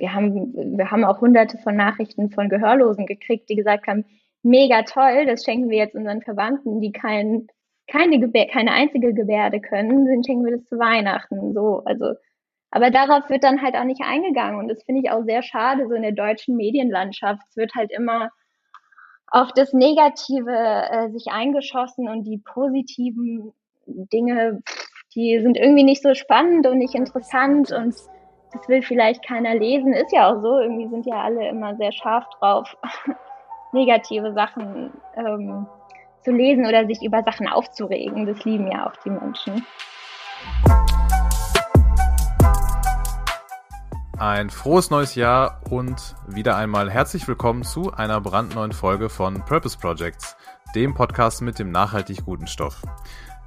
[0.00, 4.04] wir haben, wir haben auch hunderte von Nachrichten von Gehörlosen gekriegt, die gesagt haben,
[4.42, 7.46] mega toll, das schenken wir jetzt unseren Verwandten, die kein,
[7.86, 11.52] keine, Gebär, keine einzige Gebärde können, dann schenken wir das zu Weihnachten.
[11.52, 12.14] So, also,
[12.70, 14.58] aber darauf wird dann halt auch nicht eingegangen.
[14.58, 17.42] Und das finde ich auch sehr schade, so in der deutschen Medienlandschaft.
[17.50, 18.30] Es wird halt immer
[19.26, 23.52] auf das Negative äh, sich eingeschossen und die positiven
[23.86, 24.62] Dinge,
[25.14, 27.94] die sind irgendwie nicht so spannend und nicht interessant und
[28.52, 29.92] das will vielleicht keiner lesen.
[29.92, 32.76] Ist ja auch so, irgendwie sind ja alle immer sehr scharf drauf,
[33.72, 35.66] negative Sachen ähm,
[36.22, 38.26] zu lesen oder sich über Sachen aufzuregen.
[38.26, 39.64] Das lieben ja auch die Menschen.
[44.18, 49.78] Ein frohes neues Jahr und wieder einmal herzlich willkommen zu einer brandneuen Folge von Purpose
[49.78, 50.36] Projects,
[50.74, 52.82] dem Podcast mit dem nachhaltig guten Stoff.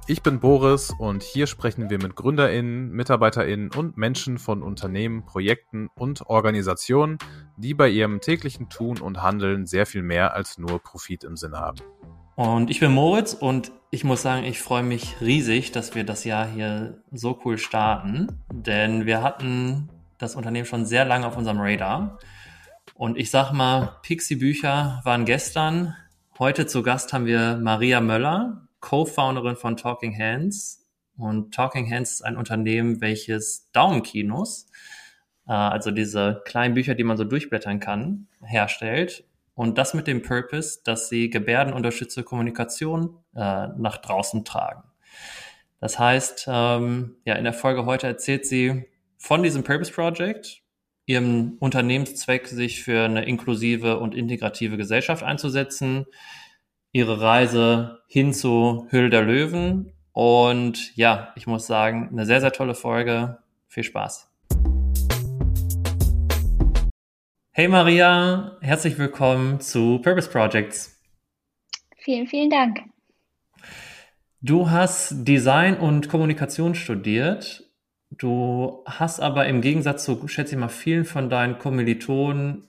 [0.06, 5.88] Ich bin Boris und hier sprechen wir mit GründerInnen, MitarbeiterInnen und Menschen von Unternehmen, Projekten
[5.94, 7.16] und Organisationen,
[7.56, 11.56] die bei ihrem täglichen Tun und Handeln sehr viel mehr als nur Profit im Sinn
[11.56, 11.78] haben.
[12.34, 16.24] Und ich bin Moritz und ich muss sagen, ich freue mich riesig, dass wir das
[16.24, 19.88] Jahr hier so cool starten, denn wir hatten
[20.18, 22.18] das Unternehmen schon sehr lange auf unserem Radar.
[22.94, 25.96] Und ich sag mal, Pixie Bücher waren gestern.
[26.38, 30.84] Heute zu Gast haben wir Maria Möller, Co-Founderin von Talking Hands.
[31.16, 34.66] Und Talking Hands ist ein Unternehmen, welches Daumenkinos,
[35.48, 39.24] äh, also diese kleinen Bücher, die man so durchblättern kann, herstellt.
[39.54, 44.82] Und das mit dem Purpose, dass sie gebärdenunterstützte Kommunikation äh, nach draußen tragen.
[45.80, 48.84] Das heißt, ähm, ja, in der Folge heute erzählt sie
[49.16, 50.62] von diesem Purpose Project,
[51.06, 56.06] ihrem Unternehmenszweck, sich für eine inklusive und integrative Gesellschaft einzusetzen,
[56.94, 59.92] ihre Reise hin zu Hülle der Löwen.
[60.12, 63.38] Und ja, ich muss sagen, eine sehr, sehr tolle Folge.
[63.66, 64.30] Viel Spaß.
[67.50, 71.00] Hey Maria, herzlich willkommen zu Purpose Projects.
[71.96, 72.82] Vielen, vielen Dank.
[74.40, 77.64] Du hast Design und Kommunikation studiert.
[78.10, 82.68] Du hast aber im Gegensatz zu, schätze ich mal, vielen von deinen Kommilitonen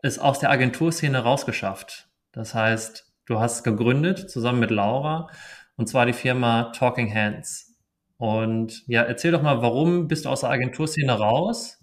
[0.00, 2.08] es aus der Agenturszene rausgeschafft.
[2.30, 5.28] Das heißt, Du hast gegründet zusammen mit Laura
[5.76, 7.74] und zwar die Firma Talking Hands.
[8.16, 11.80] Und ja, erzähl doch mal, warum bist du aus der Agenturszene raus?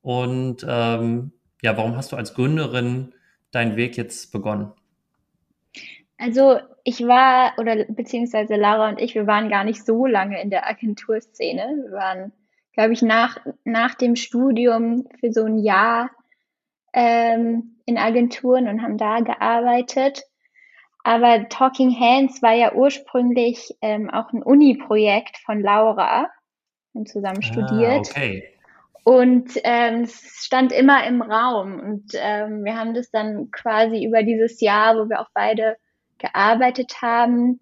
[0.00, 3.14] Und ähm, ja, warum hast du als Gründerin
[3.50, 4.72] deinen Weg jetzt begonnen?
[6.18, 10.50] Also ich war, oder beziehungsweise Laura und ich, wir waren gar nicht so lange in
[10.50, 11.84] der Agenturszene.
[11.84, 12.32] Wir waren,
[12.72, 16.10] glaube ich, nach, nach dem Studium für so ein Jahr
[16.92, 20.29] ähm, in Agenturen und haben da gearbeitet.
[21.02, 26.28] Aber Talking Hands war ja ursprünglich ähm, auch ein Uni-Projekt von Laura
[26.92, 28.08] und zusammen ah, studiert.
[28.08, 28.44] Ah, okay.
[29.02, 31.80] Und ähm, es stand immer im Raum.
[31.80, 35.76] Und ähm, wir haben das dann quasi über dieses Jahr, wo wir auch beide
[36.18, 37.60] gearbeitet haben,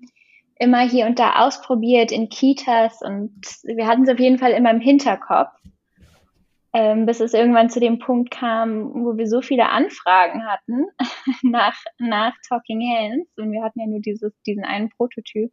[0.59, 3.01] immer hier und da ausprobiert in Kitas.
[3.03, 5.51] Und wir hatten es auf jeden Fall immer im Hinterkopf
[6.75, 10.87] ähm, bis es irgendwann zu dem Punkt kam, wo wir so viele Anfragen hatten
[11.43, 15.51] nach, nach Talking Hands und wir hatten ja nur dieses, diesen einen Prototyp,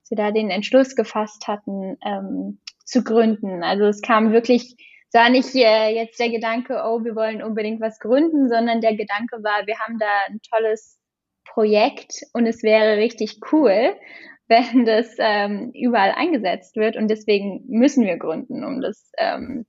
[0.00, 3.62] dass wir da den Entschluss gefasst hatten, ähm, zu gründen.
[3.62, 4.74] Also es kam wirklich,
[5.08, 8.96] es war nicht äh, jetzt der Gedanke, oh, wir wollen unbedingt was gründen, sondern der
[8.96, 10.98] Gedanke war, wir haben da ein tolles
[11.44, 13.94] Projekt und es wäre richtig cool,
[14.48, 19.64] wenn das ähm, überall eingesetzt wird und deswegen müssen wir gründen, um das ähm,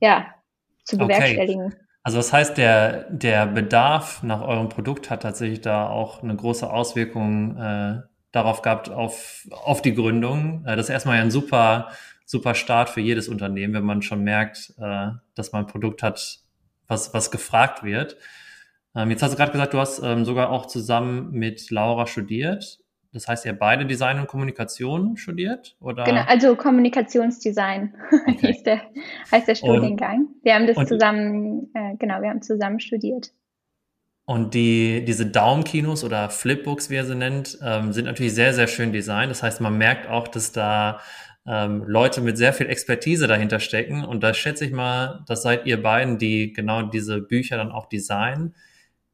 [0.00, 0.26] ja,
[0.84, 1.66] zu bewerkstelligen.
[1.66, 1.76] Okay.
[2.02, 6.70] Also das heißt, der, der Bedarf nach eurem Produkt hat tatsächlich da auch eine große
[6.70, 8.00] Auswirkung äh,
[8.32, 10.64] darauf gehabt, auf, auf die Gründung.
[10.64, 11.88] Äh, das ist erstmal ja ein super,
[12.24, 16.40] super Start für jedes Unternehmen, wenn man schon merkt, äh, dass man ein Produkt hat,
[16.86, 18.16] was, was gefragt wird.
[18.94, 22.79] Ähm, jetzt hast du gerade gesagt, du hast ähm, sogar auch zusammen mit Laura studiert.
[23.12, 25.76] Das heißt, ihr beide Design und Kommunikation studiert?
[25.80, 26.04] Oder?
[26.04, 27.94] Genau, also Kommunikationsdesign
[28.28, 28.48] okay.
[28.48, 28.82] heißt, der,
[29.32, 30.26] heißt der Studiengang.
[30.26, 33.32] Und, wir haben das zusammen, äh, genau, wir haben zusammen studiert.
[34.26, 38.68] Und die, diese Daumenkinos oder Flipbooks, wie er sie nennt, ähm, sind natürlich sehr, sehr
[38.68, 39.28] schön designt.
[39.30, 41.00] Das heißt, man merkt auch, dass da
[41.48, 44.04] ähm, Leute mit sehr viel Expertise dahinter stecken.
[44.04, 47.88] Und da schätze ich mal, das seid ihr beiden, die genau diese Bücher dann auch
[47.88, 48.54] designen.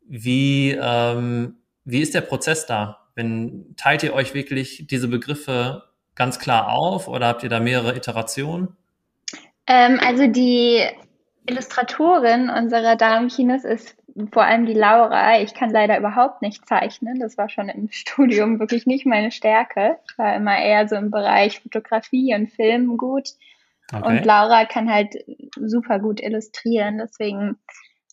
[0.06, 3.05] Wie, ähm, wie ist der Prozess da?
[3.16, 5.82] Wenn, teilt ihr euch wirklich diese Begriffe
[6.14, 8.76] ganz klar auf oder habt ihr da mehrere Iterationen?
[9.66, 10.84] Ähm, also die
[11.46, 13.96] Illustratorin unserer Damenkinos ist
[14.32, 15.40] vor allem die Laura.
[15.40, 17.18] Ich kann leider überhaupt nicht zeichnen.
[17.18, 19.98] Das war schon im Studium wirklich nicht meine Stärke.
[20.08, 23.30] Ich war immer eher so im Bereich Fotografie und Film gut.
[23.92, 24.06] Okay.
[24.06, 25.14] Und Laura kann halt
[25.54, 26.98] super gut illustrieren.
[26.98, 27.56] Deswegen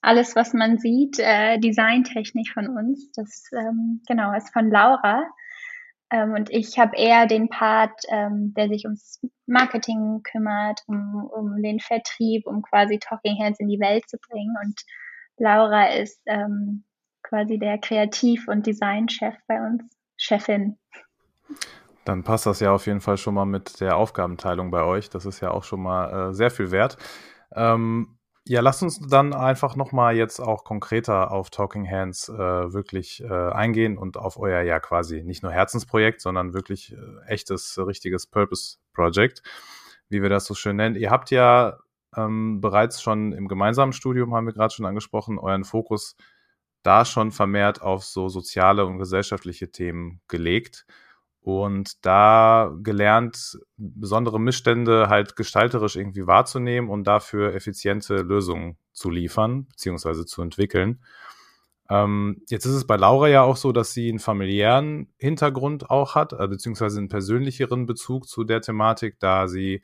[0.04, 5.24] alles, was man sieht, äh, designtechnisch von uns, das ähm, genau ist von Laura.
[6.12, 11.64] Ähm, und ich habe eher den Part, ähm, der sich ums Marketing kümmert, um, um
[11.64, 14.54] den Vertrieb, um quasi Talking Hands in die Welt zu bringen.
[14.62, 14.82] Und
[15.38, 16.84] Laura ist ähm,
[17.24, 19.84] quasi der Kreativ- und Designchef bei uns,
[20.18, 20.78] Chefin.
[22.04, 25.10] Dann passt das ja auf jeden Fall schon mal mit der Aufgabenteilung bei euch.
[25.10, 26.98] Das ist ja auch schon mal äh, sehr viel wert.
[27.56, 33.24] Ähm, ja, lasst uns dann einfach nochmal jetzt auch konkreter auf Talking Hands äh, wirklich
[33.24, 36.98] äh, eingehen und auf euer ja quasi nicht nur Herzensprojekt, sondern wirklich äh,
[37.28, 39.44] echtes, richtiges Purpose Project,
[40.10, 40.96] wie wir das so schön nennen.
[40.96, 41.78] Ihr habt ja
[42.18, 46.18] ähm, bereits schon im gemeinsamen Studium, haben wir gerade schon angesprochen, euren Fokus
[46.84, 50.86] da schon vermehrt auf so soziale und gesellschaftliche Themen gelegt
[51.44, 59.66] und da gelernt, besondere Missstände halt gestalterisch irgendwie wahrzunehmen und dafür effiziente Lösungen zu liefern,
[59.66, 61.04] beziehungsweise zu entwickeln.
[61.90, 66.16] Ähm, jetzt ist es bei Laura ja auch so, dass sie einen familiären Hintergrund auch
[66.16, 69.82] hat, äh, beziehungsweise einen persönlicheren Bezug zu der Thematik, da sie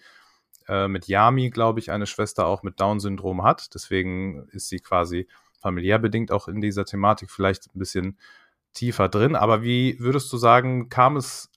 [0.69, 3.73] äh, mit Yami, glaube ich, eine Schwester auch mit Down-Syndrom hat.
[3.73, 5.27] Deswegen ist sie quasi
[5.59, 8.17] familiär bedingt auch in dieser Thematik vielleicht ein bisschen
[8.73, 9.35] tiefer drin.
[9.35, 11.51] Aber wie würdest du sagen, kam es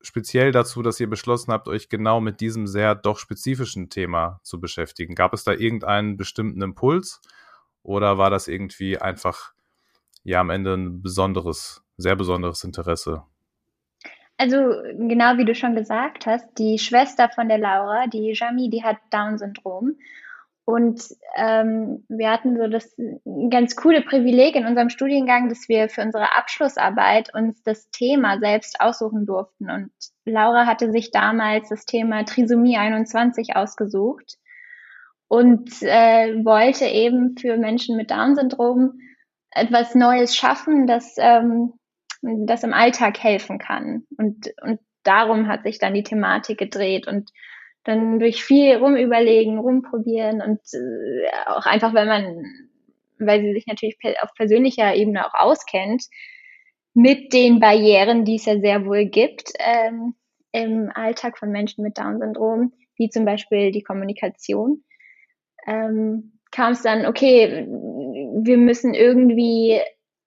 [0.00, 4.60] speziell dazu, dass ihr beschlossen habt, euch genau mit diesem sehr doch spezifischen Thema zu
[4.60, 5.14] beschäftigen?
[5.14, 7.20] Gab es da irgendeinen bestimmten Impuls
[7.82, 9.52] oder war das irgendwie einfach
[10.24, 13.22] ja am Ende ein besonderes, sehr besonderes Interesse?
[14.36, 18.84] Also genau wie du schon gesagt hast, die Schwester von der Laura, die Jami, die
[18.84, 19.96] hat Down-Syndrom
[20.68, 21.02] und
[21.34, 22.94] ähm, wir hatten so das
[23.48, 28.78] ganz coole Privileg in unserem Studiengang, dass wir für unsere Abschlussarbeit uns das Thema selbst
[28.78, 29.70] aussuchen durften.
[29.70, 29.90] Und
[30.26, 34.36] Laura hatte sich damals das Thema Trisomie 21 ausgesucht
[35.28, 39.00] und äh, wollte eben für Menschen mit Down-Syndrom
[39.50, 41.72] etwas Neues schaffen, das, ähm,
[42.20, 44.02] das im Alltag helfen kann.
[44.18, 47.08] Und, und darum hat sich dann die Thematik gedreht.
[47.08, 47.30] Und
[47.88, 52.44] dann durch viel rumüberlegen, rumprobieren und äh, auch einfach, weil man,
[53.18, 56.04] weil sie sich natürlich auf persönlicher Ebene auch auskennt,
[56.92, 60.14] mit den Barrieren, die es ja sehr wohl gibt ähm,
[60.52, 64.84] im Alltag von Menschen mit Down-Syndrom, wie zum Beispiel die Kommunikation,
[65.66, 69.80] ähm, kam es dann, okay, wir müssen irgendwie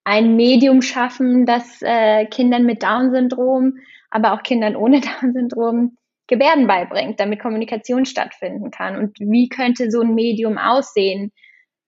[0.03, 3.77] ein Medium schaffen, das äh, Kindern mit Down-Syndrom,
[4.09, 5.97] aber auch Kindern ohne Down-Syndrom
[6.31, 8.95] Gebärden beibringt, damit Kommunikation stattfinden kann.
[8.95, 11.33] Und wie könnte so ein Medium aussehen?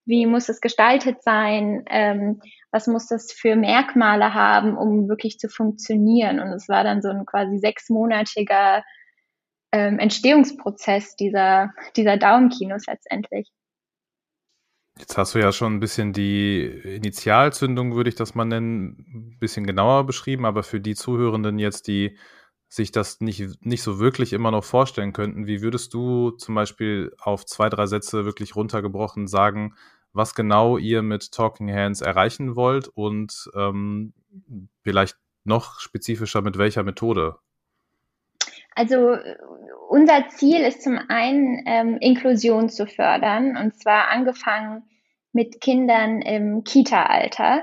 [0.05, 1.85] Wie muss es gestaltet sein?
[1.89, 6.41] Ähm, was muss das für Merkmale haben, um wirklich zu funktionieren?
[6.41, 8.83] Und es war dann so ein quasi sechsmonatiger
[9.71, 13.49] ähm, Entstehungsprozess dieser, dieser Daumenkinos letztendlich.
[14.99, 19.37] Jetzt hast du ja schon ein bisschen die Initialzündung, würde ich das mal nennen, ein
[19.39, 22.17] bisschen genauer beschrieben, aber für die Zuhörenden jetzt, die
[22.73, 27.13] sich das nicht, nicht so wirklich immer noch vorstellen könnten, wie würdest du zum Beispiel
[27.19, 29.75] auf zwei, drei Sätze wirklich runtergebrochen sagen,
[30.11, 34.13] was genau ihr mit Talking Hands erreichen wollt und ähm,
[34.81, 37.35] vielleicht noch spezifischer mit welcher Methode?
[38.73, 39.17] Also
[39.89, 44.81] unser Ziel ist zum einen ähm, Inklusion zu fördern und zwar angefangen
[45.31, 47.61] mit Kindern im Kita-Alter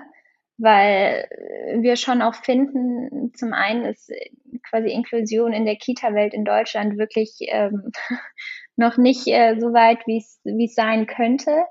[0.60, 1.26] weil
[1.80, 4.12] wir schon auch finden, zum einen ist
[4.68, 7.90] quasi Inklusion in der Kita-Welt in Deutschland wirklich ähm,
[8.76, 11.64] noch nicht äh, so weit, wie es sein könnte.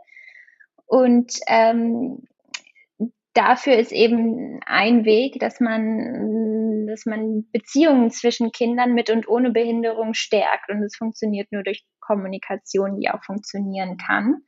[0.86, 2.28] Und ähm,
[3.34, 9.52] dafür ist eben ein Weg, dass man, dass man Beziehungen zwischen Kindern mit und ohne
[9.52, 10.70] Behinderung stärkt.
[10.70, 14.42] Und es funktioniert nur durch Kommunikation, die auch funktionieren kann.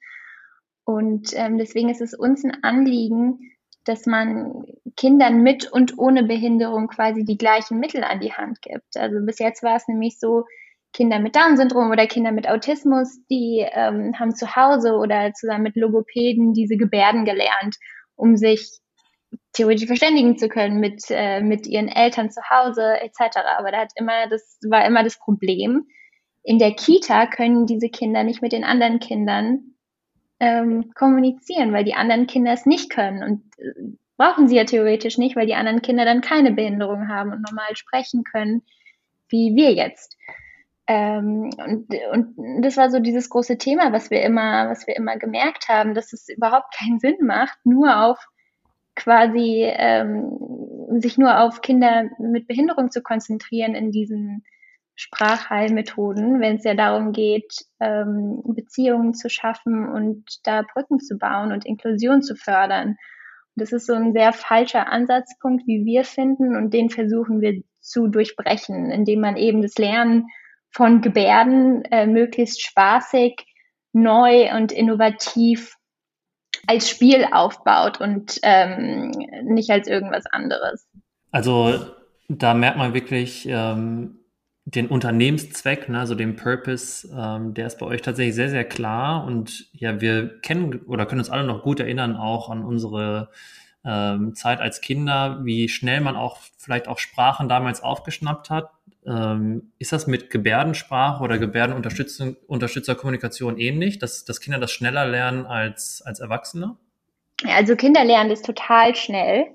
[0.84, 3.52] Und ähm, deswegen ist es uns ein Anliegen,
[3.86, 8.96] dass man Kindern mit und ohne Behinderung quasi die gleichen Mittel an die Hand gibt.
[8.96, 10.46] Also bis jetzt war es nämlich so,
[10.94, 15.76] Kinder mit Down-Syndrom oder Kinder mit Autismus, die ähm, haben zu Hause oder zusammen mit
[15.76, 17.78] Logopäden diese Gebärden gelernt,
[18.16, 18.80] um sich
[19.54, 23.38] theoretisch verständigen zu können mit, äh, mit ihren Eltern zu Hause etc.
[23.58, 25.88] Aber da hat immer, das war immer das Problem.
[26.44, 29.71] In der Kita können diese Kinder nicht mit den anderen Kindern
[30.42, 33.24] ähm, kommunizieren, weil die anderen Kinder es nicht können.
[33.24, 37.32] Und äh, brauchen sie ja theoretisch nicht, weil die anderen Kinder dann keine Behinderung haben
[37.32, 38.64] und normal sprechen können,
[39.30, 40.18] wie wir jetzt.
[40.88, 45.18] Ähm, und, und das war so dieses große Thema, was wir immer, was wir immer
[45.18, 48.18] gemerkt haben, dass es überhaupt keinen Sinn macht, nur auf
[48.96, 50.38] quasi ähm,
[51.00, 54.44] sich nur auf Kinder mit Behinderung zu konzentrieren in diesen
[55.02, 61.52] Sprachheilmethoden, wenn es ja darum geht, ähm, Beziehungen zu schaffen und da Brücken zu bauen
[61.52, 62.98] und Inklusion zu fördern.
[63.56, 68.08] Das ist so ein sehr falscher Ansatzpunkt, wie wir finden, und den versuchen wir zu
[68.10, 70.28] durchbrechen, indem man eben das Lernen
[70.70, 73.44] von Gebärden äh, möglichst spaßig,
[73.94, 75.76] neu und innovativ
[76.68, 79.10] als Spiel aufbaut und ähm,
[79.46, 80.88] nicht als irgendwas anderes.
[81.32, 81.88] Also
[82.30, 84.21] da merkt man wirklich, ähm,
[84.76, 89.26] den Unternehmenszweck, ne, also den Purpose, ähm, der ist bei euch tatsächlich sehr, sehr klar.
[89.26, 93.30] Und ja, wir kennen oder können uns alle noch gut erinnern auch an unsere
[93.84, 98.72] ähm, Zeit als Kinder, wie schnell man auch vielleicht auch Sprachen damals aufgeschnappt hat.
[99.06, 106.04] Ähm, ist das mit Gebärdensprache oder Gebärdenunterstützerkommunikation ähnlich, dass, dass Kinder das schneller lernen als,
[106.06, 106.78] als Erwachsene?
[107.48, 109.48] Also Kinder lernen das total schnell.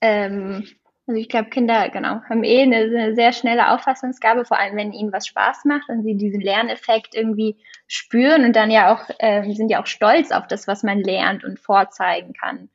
[0.00, 0.64] Ähm,
[1.08, 4.92] also ich glaube, Kinder, genau, haben eh eine, eine, sehr schnelle Auffassungsgabe, vor allem wenn
[4.92, 9.50] ihnen was Spaß macht und sie diesen Lerneffekt irgendwie spüren und dann ja auch, äh,
[9.54, 12.68] sind ja auch stolz auf das, was man lernt und vorzeigen kann.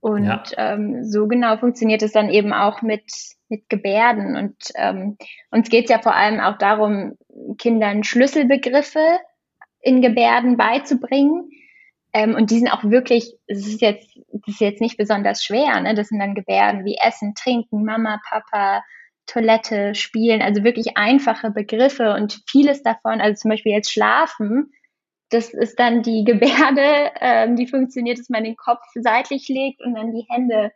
[0.00, 0.42] Und ja.
[0.58, 3.10] ähm, so genau funktioniert es dann eben auch mit,
[3.48, 4.36] mit Gebärden.
[4.36, 5.16] Und ähm,
[5.50, 7.16] uns geht es ja vor allem auch darum,
[7.58, 9.18] Kindern Schlüsselbegriffe
[9.80, 11.50] in Gebärden beizubringen,
[12.16, 15.78] ähm, und die sind auch wirklich, es ist jetzt, das ist jetzt nicht besonders schwer,
[15.82, 15.94] ne?
[15.94, 18.82] Das sind dann Gebärden wie Essen, Trinken, Mama, Papa,
[19.26, 24.72] Toilette, Spielen, also wirklich einfache Begriffe und vieles davon, also zum Beispiel jetzt Schlafen,
[25.28, 29.94] das ist dann die Gebärde, ähm, die funktioniert, dass man den Kopf seitlich legt und
[29.94, 30.72] dann die Hände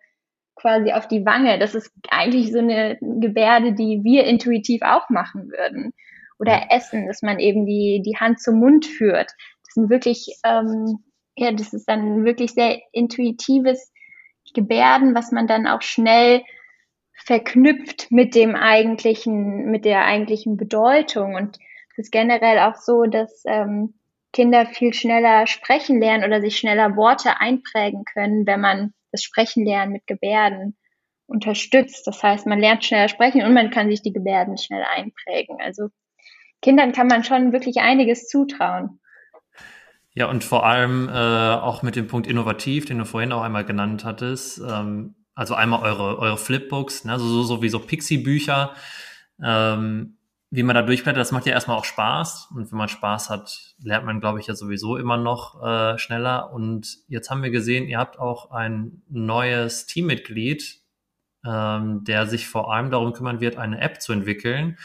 [0.56, 1.58] quasi auf die Wange.
[1.58, 5.94] Das ist eigentlich so eine Gebärde, die wir intuitiv auch machen würden.
[6.38, 9.30] Oder Essen, dass man eben die, die Hand zum Mund führt.
[9.64, 10.98] Das sind wirklich ähm,
[11.36, 13.92] ja, das ist dann wirklich sehr intuitives
[14.54, 16.42] Gebärden, was man dann auch schnell
[17.14, 21.34] verknüpft mit dem eigentlichen, mit der eigentlichen Bedeutung.
[21.34, 21.58] Und
[21.92, 23.94] es ist generell auch so, dass ähm,
[24.32, 29.64] Kinder viel schneller sprechen lernen oder sich schneller Worte einprägen können, wenn man das Sprechen
[29.64, 30.76] lernen mit Gebärden
[31.26, 32.06] unterstützt.
[32.06, 35.58] Das heißt, man lernt schneller sprechen und man kann sich die Gebärden schnell einprägen.
[35.60, 35.88] Also
[36.62, 39.00] Kindern kann man schon wirklich einiges zutrauen.
[40.14, 43.64] Ja, und vor allem äh, auch mit dem Punkt innovativ, den du vorhin auch einmal
[43.64, 44.60] genannt hattest.
[44.60, 47.12] Ähm, also einmal eure, eure Flipbooks, ne?
[47.12, 48.74] also so, so wie so Pixie-Bücher,
[49.42, 50.16] ähm,
[50.50, 52.48] wie man da durchblättert, das macht ja erstmal auch Spaß.
[52.54, 56.52] Und wenn man Spaß hat, lernt man, glaube ich, ja sowieso immer noch äh, schneller.
[56.52, 60.80] Und jetzt haben wir gesehen, ihr habt auch ein neues Teammitglied,
[61.46, 64.76] ähm, der sich vor allem darum kümmern wird, eine App zu entwickeln.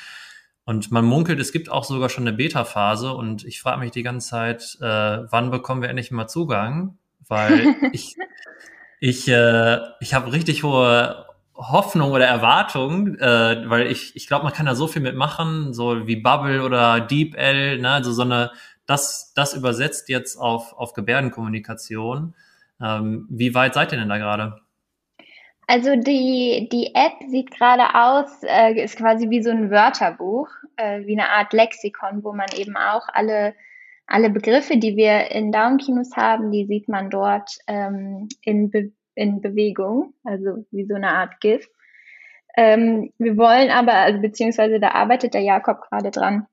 [0.66, 4.02] Und man munkelt, es gibt auch sogar schon eine Beta-Phase und ich frage mich die
[4.02, 4.86] ganze Zeit, äh,
[5.30, 6.98] wann bekommen wir endlich mal Zugang?
[7.28, 8.16] Weil ich,
[9.00, 14.54] ich, äh, ich habe richtig hohe Hoffnung oder Erwartung, äh, weil ich, ich glaube, man
[14.54, 18.52] kann da so viel mitmachen, so wie Bubble oder DeepL, ne, also so eine,
[18.86, 22.36] das, das übersetzt jetzt auf, auf Gebärdenkommunikation.
[22.82, 24.58] Ähm, wie weit seid ihr denn da gerade?
[25.68, 31.06] Also die, die App sieht gerade aus, äh, ist quasi wie so ein Wörterbuch, äh,
[31.06, 33.56] wie eine Art Lexikon, wo man eben auch alle,
[34.06, 39.42] alle Begriffe, die wir in Daumenkinos haben, die sieht man dort ähm, in, Be in
[39.42, 41.68] Bewegung, also wie so eine Art GIF.
[42.58, 46.46] Ähm, wir wollen aber, also beziehungsweise da arbeitet der Jakob gerade dran,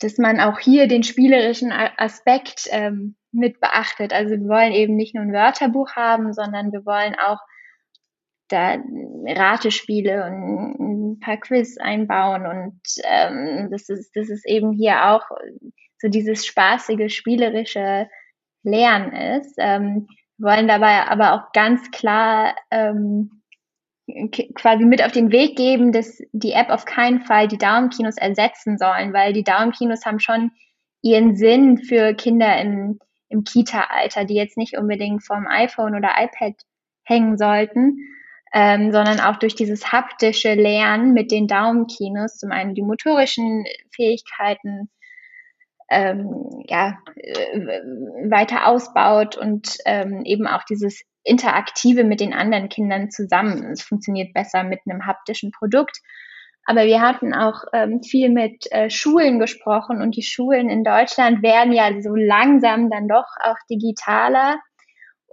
[0.00, 4.12] dass man auch hier den spielerischen Aspekt ähm, mit beachtet.
[4.12, 7.38] Also wir wollen eben nicht nur ein Wörterbuch haben, sondern wir wollen auch
[8.48, 8.76] da
[9.26, 15.22] Ratespiele und ein paar Quiz einbauen und ähm, das ist das ist eben hier auch
[15.98, 18.08] so dieses spaßige spielerische
[18.62, 19.54] Lernen ist.
[19.58, 20.06] Ähm,
[20.38, 23.42] wollen dabei aber auch ganz klar ähm,
[24.54, 28.76] quasi mit auf den Weg geben, dass die App auf keinen Fall die Daumenkinos ersetzen
[28.76, 30.50] sollen, weil die Daumenkinos haben schon
[31.02, 32.98] ihren Sinn für Kinder im,
[33.28, 36.54] im Kita-Alter, die jetzt nicht unbedingt vom iPhone oder iPad
[37.04, 37.98] hängen sollten
[38.54, 44.88] ähm, sondern auch durch dieses haptische Lernen mit den Daumenkinos zum einen die motorischen Fähigkeiten
[45.90, 47.80] ähm, ja, äh,
[48.30, 53.72] weiter ausbaut und ähm, eben auch dieses Interaktive mit den anderen Kindern zusammen.
[53.72, 56.00] Es funktioniert besser mit einem haptischen Produkt.
[56.64, 61.42] Aber wir hatten auch ähm, viel mit äh, Schulen gesprochen und die Schulen in Deutschland
[61.42, 64.60] werden ja so langsam dann doch auch digitaler.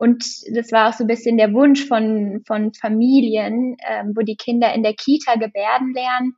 [0.01, 4.35] Und das war auch so ein bisschen der Wunsch von, von Familien, ähm, wo die
[4.35, 6.35] Kinder in der Kita Gebärden lernen.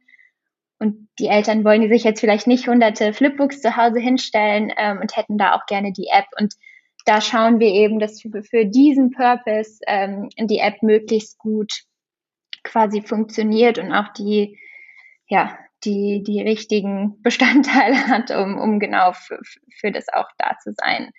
[0.79, 4.99] Und die Eltern wollen die sich jetzt vielleicht nicht hunderte Flipbooks zu Hause hinstellen ähm,
[4.99, 6.25] und hätten da auch gerne die App.
[6.37, 6.55] Und
[7.05, 11.71] da schauen wir eben, dass für, für diesen Purpose ähm, die App möglichst gut
[12.65, 14.59] quasi funktioniert und auch die,
[15.29, 19.39] ja, die, die richtigen Bestandteile hat, um, um genau für,
[19.79, 21.11] für das auch da zu sein.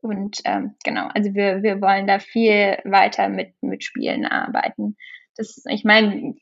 [0.00, 4.96] Und ähm, genau, also wir, wir wollen da viel weiter mit, mit Spielen arbeiten.
[5.36, 6.34] Das, ich meine,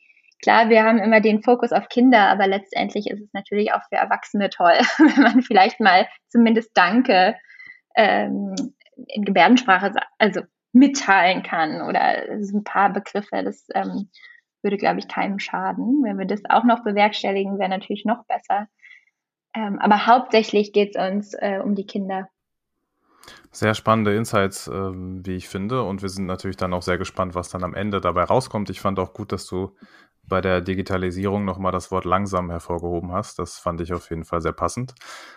[0.43, 3.97] klar, wir haben immer den Fokus auf Kinder, aber letztendlich ist es natürlich auch für
[3.97, 7.37] Erwachsene toll, wenn man vielleicht mal zumindest Danke
[7.97, 8.55] ähm,
[9.09, 13.43] in Gebärdensprache also mitteilen kann oder so ein paar Begriffe.
[13.43, 14.11] Das ähm,
[14.63, 16.03] würde, glaube ich, keinem schaden.
[16.05, 18.69] Wenn wir das auch noch bewerkstelligen, wäre natürlich noch besser.
[19.55, 22.29] Ähm, aber hauptsächlich geht es uns äh, um die Kinder.
[23.51, 25.83] Sehr spannende Insights, ähm, wie ich finde.
[25.83, 28.71] Und wir sind natürlich dann auch sehr gespannt, was dann am Ende dabei rauskommt.
[28.71, 29.75] Ich fand auch gut, dass du
[30.29, 33.39] bei der Digitalisierung nochmal das Wort langsam hervorgehoben hast.
[33.39, 34.95] Das fand ich auf jeden Fall sehr passend.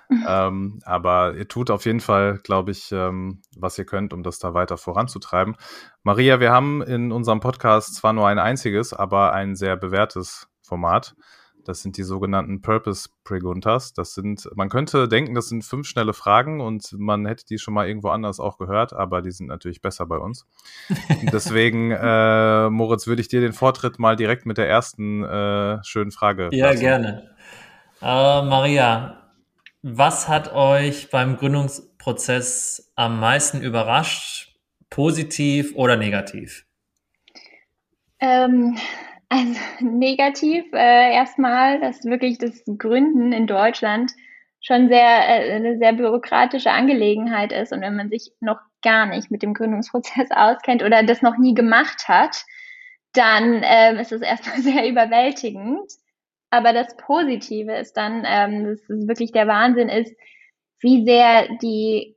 [0.10, 0.26] Mhm.
[0.40, 4.38] Ähm, aber ihr tut auf jeden Fall, glaube ich, ähm, was ihr könnt, um das
[4.38, 5.56] da weiter voranzutreiben.
[6.04, 11.16] Maria, wir haben in unserem Podcast zwar nur ein einziges, aber ein sehr bewährtes Format.
[11.70, 13.94] Das sind die sogenannten Purpose Preguntas.
[13.94, 17.76] Das sind, man könnte denken, das sind fünf schnelle Fragen und man hätte die schon
[17.76, 20.48] mal irgendwo anders auch gehört, aber die sind natürlich besser bei uns.
[21.32, 26.10] Deswegen, äh, Moritz, würde ich dir den Vortritt mal direkt mit der ersten äh, schönen
[26.10, 26.50] Frage.
[26.54, 26.80] Ja, lassen.
[26.80, 27.30] gerne.
[28.02, 29.30] Äh, Maria,
[29.84, 34.56] was hat euch beim Gründungsprozess am meisten überrascht?
[34.90, 36.66] Positiv oder negativ?
[38.20, 38.76] Ähm,
[39.30, 44.12] also negativ äh, erstmal, dass wirklich das Gründen in Deutschland
[44.62, 49.32] schon sehr äh, eine sehr bürokratische Angelegenheit ist und wenn man sich noch gar nicht
[49.32, 52.44] mit dem Gründungsprozess auskennt oder das noch nie gemacht hat,
[53.14, 55.92] dann ähm, ist es erstmal sehr überwältigend.
[56.52, 60.16] Aber das Positive ist dann, ähm, dass es wirklich der Wahnsinn ist,
[60.80, 62.16] wie sehr die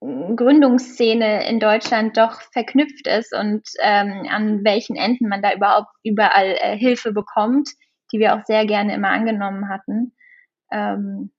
[0.00, 6.56] Gründungsszene in Deutschland doch verknüpft ist und ähm, an welchen Enden man da überhaupt überall
[6.60, 7.70] äh, Hilfe bekommt,
[8.12, 10.14] die wir auch sehr gerne immer angenommen hatten.
[10.70, 11.32] Ähm,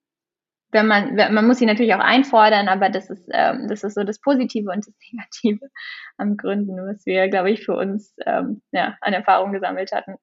[0.72, 4.04] wenn man, man muss sie natürlich auch einfordern, aber das ist, ähm, das ist so
[4.04, 5.70] das Positive und das Negative
[6.18, 10.16] am Gründen, was wir, glaube ich, für uns ähm, ja, an Erfahrung gesammelt hatten.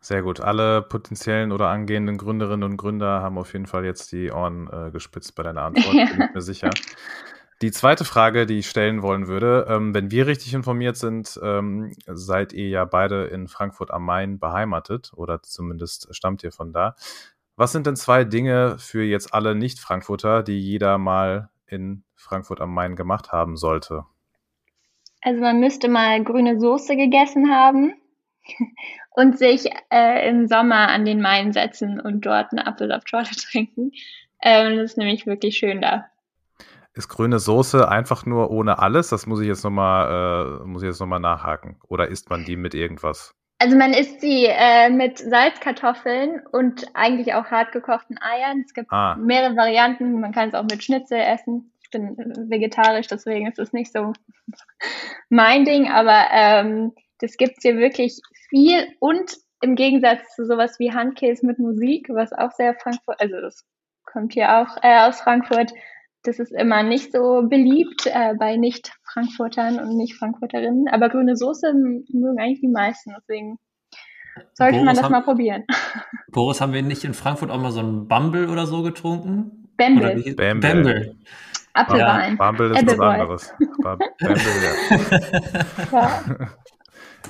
[0.00, 0.40] Sehr gut.
[0.40, 4.90] Alle potenziellen oder angehenden Gründerinnen und Gründer haben auf jeden Fall jetzt die Ohren äh,
[4.90, 6.06] gespitzt bei deiner Antwort, ja.
[6.06, 6.70] bin ich mir sicher.
[7.62, 11.94] Die zweite Frage, die ich stellen wollen würde, ähm, wenn wir richtig informiert sind, ähm,
[12.06, 16.96] seid ihr ja beide in Frankfurt am Main beheimatet oder zumindest stammt ihr von da.
[17.56, 22.74] Was sind denn zwei Dinge für jetzt alle Nicht-Frankfurter, die jeder mal in Frankfurt am
[22.74, 24.04] Main gemacht haben sollte?
[25.22, 27.94] Also man müsste mal grüne Soße gegessen haben
[29.10, 33.92] und sich äh, im Sommer an den Main setzen und dort eine Apfelsaftschorle trinken.
[34.42, 36.06] Ähm, das ist nämlich wirklich schön da.
[36.96, 39.08] Ist grüne Soße einfach nur ohne alles?
[39.08, 41.76] Das muss ich jetzt nochmal, äh, muss ich jetzt nochmal nachhaken.
[41.88, 43.34] Oder isst man die mit irgendwas?
[43.58, 48.62] Also man isst sie äh, mit Salzkartoffeln und eigentlich auch hartgekochten Eiern.
[48.64, 49.16] Es gibt ah.
[49.16, 50.20] mehrere Varianten.
[50.20, 51.72] Man kann es auch mit Schnitzel essen.
[51.82, 52.16] Ich bin
[52.50, 54.12] vegetarisch, deswegen ist es nicht so
[55.30, 55.90] mein Ding.
[55.90, 58.20] Aber ähm, das gibt's hier wirklich
[58.54, 63.40] viel und im Gegensatz zu sowas wie Handkäse mit Musik, was auch sehr Frankfurt, also
[63.40, 63.64] das
[64.04, 65.72] kommt hier auch äh, aus Frankfurt,
[66.22, 70.88] das ist immer nicht so beliebt äh, bei Nicht-Frankfurtern und Nicht-Frankfurterinnen.
[70.88, 73.14] Aber grüne Soße mögen eigentlich die meisten.
[73.18, 73.58] Deswegen
[74.54, 75.64] sollte Boris man das haben, mal probieren.
[76.32, 79.68] Boris, haben wir nicht in Frankfurt auch mal so einen Bumble oder so getrunken?
[79.76, 80.34] Bamble.
[80.34, 80.60] Bamble.
[80.60, 81.16] Bamble.
[81.74, 82.36] Apfelwein.
[82.38, 83.54] Ja, Bumble ist was anderes.
[83.82, 84.08] Bamble,
[85.92, 86.20] ja.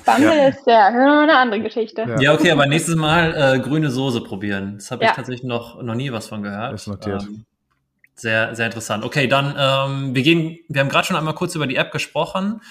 [0.05, 0.47] Bumble ja.
[0.47, 2.01] ist ja eine andere Geschichte.
[2.01, 2.19] Ja.
[2.19, 4.75] ja, okay, aber nächstes Mal äh, grüne Soße probieren.
[4.75, 6.73] Das habe ich tatsächlich noch, noch nie was von gehört.
[6.73, 7.23] Ist notiert.
[7.23, 7.45] Ähm,
[8.15, 9.03] sehr, sehr interessant.
[9.03, 12.61] Okay, dann ähm, wir gehen, wir haben gerade schon einmal kurz über die App gesprochen.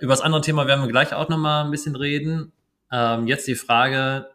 [0.00, 2.52] Über das andere Thema werden wir gleich auch nochmal ein bisschen reden.
[2.90, 4.30] Ähm, jetzt die Frage,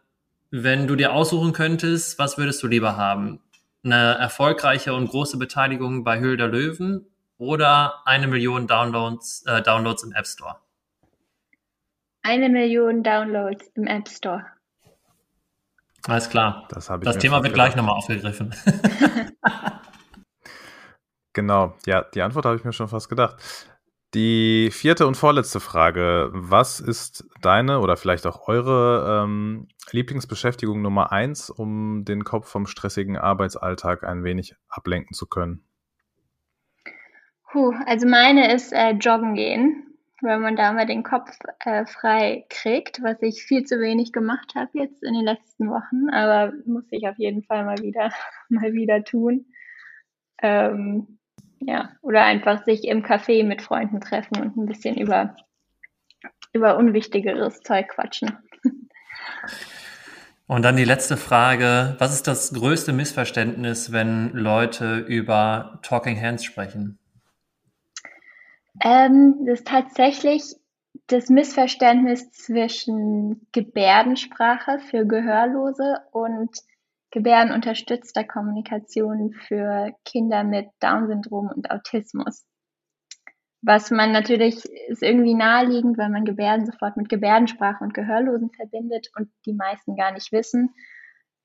[0.50, 3.40] wenn du dir aussuchen könntest, was würdest du lieber haben?
[3.84, 7.06] Eine erfolgreiche und große Beteiligung bei Höhl der Löwen
[7.38, 10.56] oder eine Million Downloads, äh, Downloads im App Store?
[12.26, 14.44] Eine Million Downloads im App Store.
[16.06, 16.66] Alles klar.
[16.70, 18.54] Das, das Thema wird gleich nochmal aufgegriffen.
[21.36, 23.36] Genau, ja, die Antwort habe ich mir schon fast gedacht.
[24.14, 26.30] Die vierte und vorletzte Frage.
[26.32, 32.68] Was ist deine oder vielleicht auch eure ähm, Lieblingsbeschäftigung Nummer eins, um den Kopf vom
[32.68, 35.64] stressigen Arbeitsalltag ein wenig ablenken zu können?
[37.50, 39.93] Puh, also meine ist äh, Joggen gehen,
[40.24, 44.54] weil man da mal den Kopf äh, frei kriegt, was ich viel zu wenig gemacht
[44.54, 48.10] habe jetzt in den letzten Wochen, aber muss ich auf jeden Fall mal wieder,
[48.48, 49.46] mal wieder tun.
[50.42, 51.18] Ähm,
[51.60, 55.36] ja, oder einfach sich im Café mit Freunden treffen und ein bisschen über,
[56.52, 58.36] über unwichtigeres Zeug quatschen.
[60.46, 61.96] Und dann die letzte Frage.
[61.98, 66.98] Was ist das größte Missverständnis, wenn Leute über Talking Hands sprechen?
[68.80, 70.42] Ähm, das ist tatsächlich
[71.06, 76.50] das Missverständnis zwischen Gebärdensprache für Gehörlose und
[77.10, 82.44] gebärdenunterstützter Kommunikation für Kinder mit Down-Syndrom und Autismus.
[83.62, 89.10] Was man natürlich ist irgendwie naheliegend, weil man Gebärden sofort mit Gebärdensprache und Gehörlosen verbindet
[89.16, 90.74] und die meisten gar nicht wissen,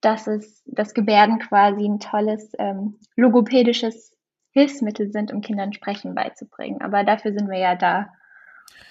[0.01, 4.15] dass es, dass Gebärden quasi ein tolles ähm, logopädisches
[4.51, 6.81] Hilfsmittel sind, um Kindern Sprechen beizubringen.
[6.81, 8.09] Aber dafür sind wir ja da,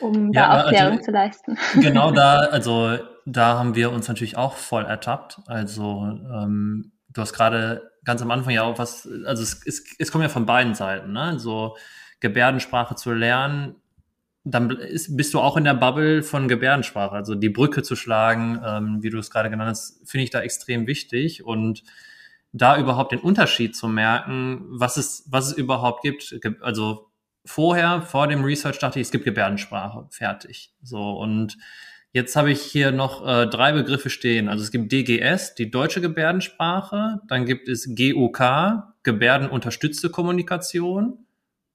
[0.00, 1.58] um ja, da also Aufklärung also, zu leisten.
[1.74, 5.40] Genau da, also da haben wir uns natürlich auch voll ertappt.
[5.46, 10.12] Also ähm, du hast gerade ganz am Anfang ja auch was, also es, es, es
[10.12, 11.38] kommt ja von beiden Seiten, ne?
[11.38, 11.76] So,
[12.20, 13.76] Gebärdensprache zu lernen,
[14.44, 17.14] dann ist, bist du auch in der Bubble von Gebärdensprache.
[17.14, 20.40] Also die Brücke zu schlagen, ähm, wie du es gerade genannt hast, finde ich da
[20.40, 21.44] extrem wichtig.
[21.44, 21.82] Und
[22.52, 26.38] da überhaupt den Unterschied zu merken, was es, was es überhaupt gibt.
[26.60, 27.10] Also
[27.44, 30.72] vorher, vor dem Research dachte ich, es gibt Gebärdensprache, fertig.
[30.82, 31.56] So, und
[32.12, 34.48] jetzt habe ich hier noch äh, drei Begriffe stehen.
[34.48, 41.26] Also es gibt DGS, die deutsche Gebärdensprache, dann gibt es GOK, Gebärdenunterstützte Kommunikation.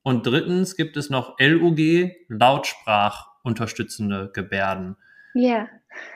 [0.02, 4.98] Und drittens gibt es noch LUG, Lautsprachunterstützende Gebärden.
[5.34, 5.68] Ja.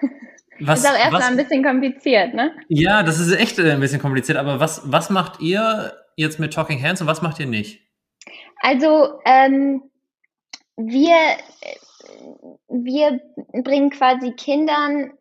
[0.59, 2.51] Was, ist auch erstmal ein bisschen kompliziert, ne?
[2.67, 4.37] Ja, das ist echt äh, ein bisschen kompliziert.
[4.37, 7.81] Aber was, was macht ihr jetzt mit Talking Hands und was macht ihr nicht?
[8.61, 9.83] Also, ähm,
[10.77, 11.15] wir,
[12.69, 13.19] wir
[13.63, 15.11] bringen quasi Kindern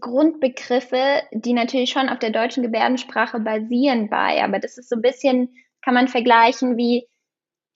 [0.00, 4.42] Grundbegriffe, die natürlich schon auf der deutschen Gebärdensprache basieren bei.
[4.42, 7.06] Aber das ist so ein bisschen, kann man vergleichen wie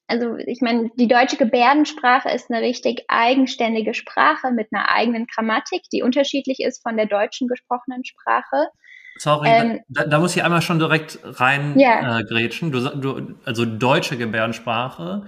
[0.08, 5.82] also ich meine, die deutsche Gebärdensprache ist eine richtig eigenständige Sprache mit einer eigenen Grammatik,
[5.92, 8.68] die unterschiedlich ist von der deutschen gesprochenen Sprache.
[9.18, 12.20] Sorry, ähm, da, da, muss ich einmal schon direkt rein ja.
[12.20, 12.70] äh, grätschen.
[12.70, 15.26] Du, du, also deutsche Gebärdensprache.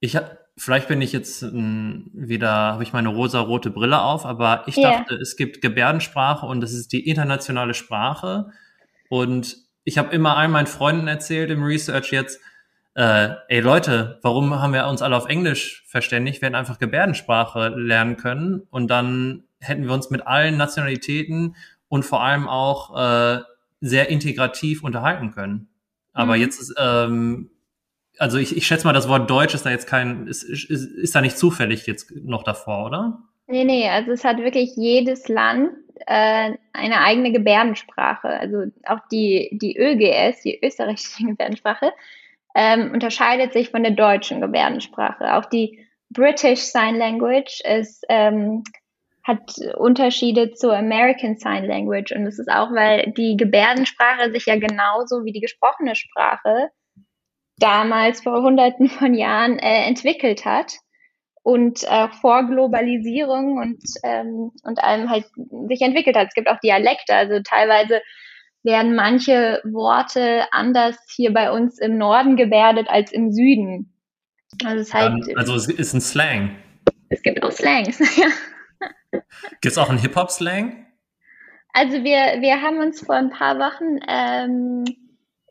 [0.00, 0.18] Ich
[0.56, 4.98] vielleicht bin ich jetzt m, wieder, habe ich meine rosa-rote Brille auf, aber ich yeah.
[4.98, 8.50] dachte, es gibt Gebärdensprache und das ist die internationale Sprache.
[9.08, 12.40] Und ich habe immer all meinen Freunden erzählt im Research jetzt,
[12.94, 16.40] äh, ey Leute, warum haben wir uns alle auf Englisch verständigt?
[16.40, 21.56] Wir hätten einfach Gebärdensprache lernen können und dann hätten wir uns mit allen Nationalitäten
[21.88, 23.40] und vor allem auch äh,
[23.80, 25.68] sehr integrativ unterhalten können.
[26.12, 26.42] Aber mhm.
[26.42, 27.50] jetzt ist, ähm,
[28.18, 31.14] also ich, ich schätze mal, das Wort Deutsch ist da jetzt kein, ist, ist, ist
[31.14, 33.18] da nicht zufällig jetzt noch davor, oder?
[33.46, 35.70] Nee, nee, also es hat wirklich jedes Land
[36.06, 38.28] äh, eine eigene Gebärdensprache.
[38.28, 41.92] Also auch die, die ÖGS, die österreichische Gebärdensprache,
[42.54, 45.36] ähm, unterscheidet sich von der deutschen Gebärdensprache.
[45.36, 48.64] Auch die British Sign Language ist, ähm,
[49.22, 52.12] hat Unterschiede zur American Sign Language.
[52.12, 56.70] Und das ist auch, weil die Gebärdensprache sich ja genauso wie die gesprochene Sprache
[57.58, 60.72] damals vor Hunderten von Jahren äh, entwickelt hat
[61.42, 65.26] und äh, vor Globalisierung und, ähm, und allem halt
[65.68, 66.28] sich entwickelt hat.
[66.28, 68.00] Es gibt auch Dialekte, also teilweise
[68.62, 73.92] werden manche Worte anders hier bei uns im Norden gebärdet als im Süden.
[74.64, 76.56] Also es, halt, um, also es ist ein Slang.
[77.08, 78.26] Es gibt auch Slangs, ja.
[79.12, 80.86] Gibt es auch einen Hip-Hop-Slang?
[81.72, 84.84] Also wir, wir haben uns vor ein paar Wochen ähm,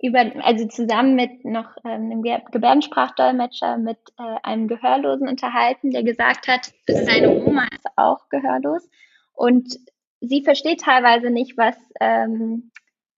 [0.01, 6.47] über, also zusammen mit noch ähm, einem Gebärdensprachdolmetscher mit äh, einem Gehörlosen unterhalten, der gesagt
[6.47, 8.89] hat, seine Oma ist auch gehörlos
[9.33, 9.77] und
[10.21, 12.71] sie versteht teilweise nicht, was ähm,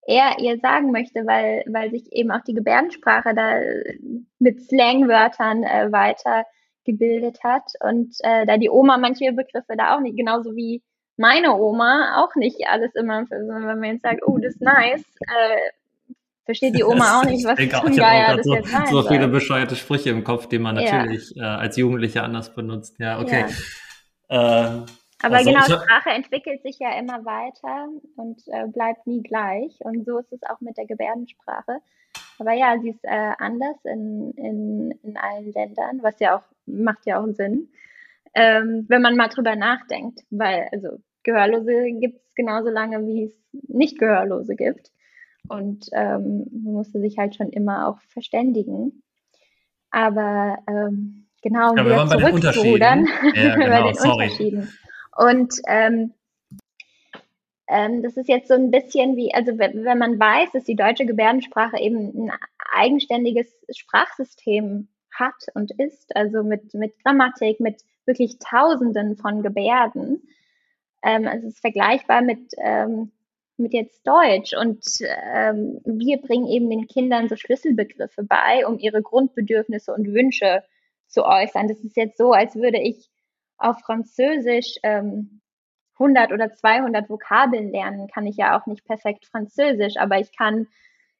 [0.07, 3.59] er ihr sagen möchte, weil, weil sich eben auch die Gebärdensprache da
[4.39, 10.17] mit Slangwörtern äh, weitergebildet hat und äh, da die Oma manche Begriffe da auch nicht,
[10.17, 10.81] genauso wie
[11.17, 16.15] meine Oma auch nicht alles immer, wenn man jetzt sagt, oh, das ist nice, äh,
[16.45, 19.75] versteht die Oma auch nicht, was ich zum Geier das so, jetzt So viele bescheuerte
[19.75, 21.57] Sprüche im Kopf, die man natürlich ja.
[21.57, 22.95] äh, als Jugendlicher anders benutzt.
[22.99, 23.45] Ja, okay.
[24.29, 24.67] Ja.
[24.67, 24.85] Ähm,
[25.23, 29.77] aber also, genau, Sprache entwickelt sich ja immer weiter und äh, bleibt nie gleich.
[29.79, 31.79] Und so ist es auch mit der Gebärdensprache.
[32.39, 37.05] Aber ja, sie ist äh, anders in, in, in allen Ländern, was ja auch, macht
[37.05, 37.69] ja auch Sinn,
[38.33, 40.21] ähm, wenn man mal drüber nachdenkt.
[40.29, 44.91] Weil, also Gehörlose gibt es genauso lange, wie es nicht Gehörlose gibt.
[45.47, 49.03] Und ähm, man musste sich halt schon immer auch verständigen.
[49.91, 54.23] Aber ähm, genau, ja, wieder zurückzurudern ja, genau, bei den sorry.
[54.23, 54.69] Unterschieden.
[55.15, 56.13] Und ähm,
[57.67, 60.75] ähm, das ist jetzt so ein bisschen wie, also wenn, wenn man weiß, dass die
[60.75, 62.31] deutsche Gebärdensprache eben ein
[62.73, 70.27] eigenständiges Sprachsystem hat und ist, also mit, mit Grammatik, mit wirklich Tausenden von Gebärden.
[71.03, 73.11] Ähm, es ist vergleichbar mit, ähm,
[73.57, 74.83] mit jetzt Deutsch und
[75.33, 80.63] ähm, wir bringen eben den Kindern so Schlüsselbegriffe bei, um ihre Grundbedürfnisse und Wünsche
[81.07, 81.67] zu äußern.
[81.67, 83.10] Das ist jetzt so, als würde ich
[83.61, 85.41] auf Französisch ähm,
[85.99, 90.67] 100 oder 200 Vokabeln lernen, kann ich ja auch nicht perfekt Französisch, aber ich kann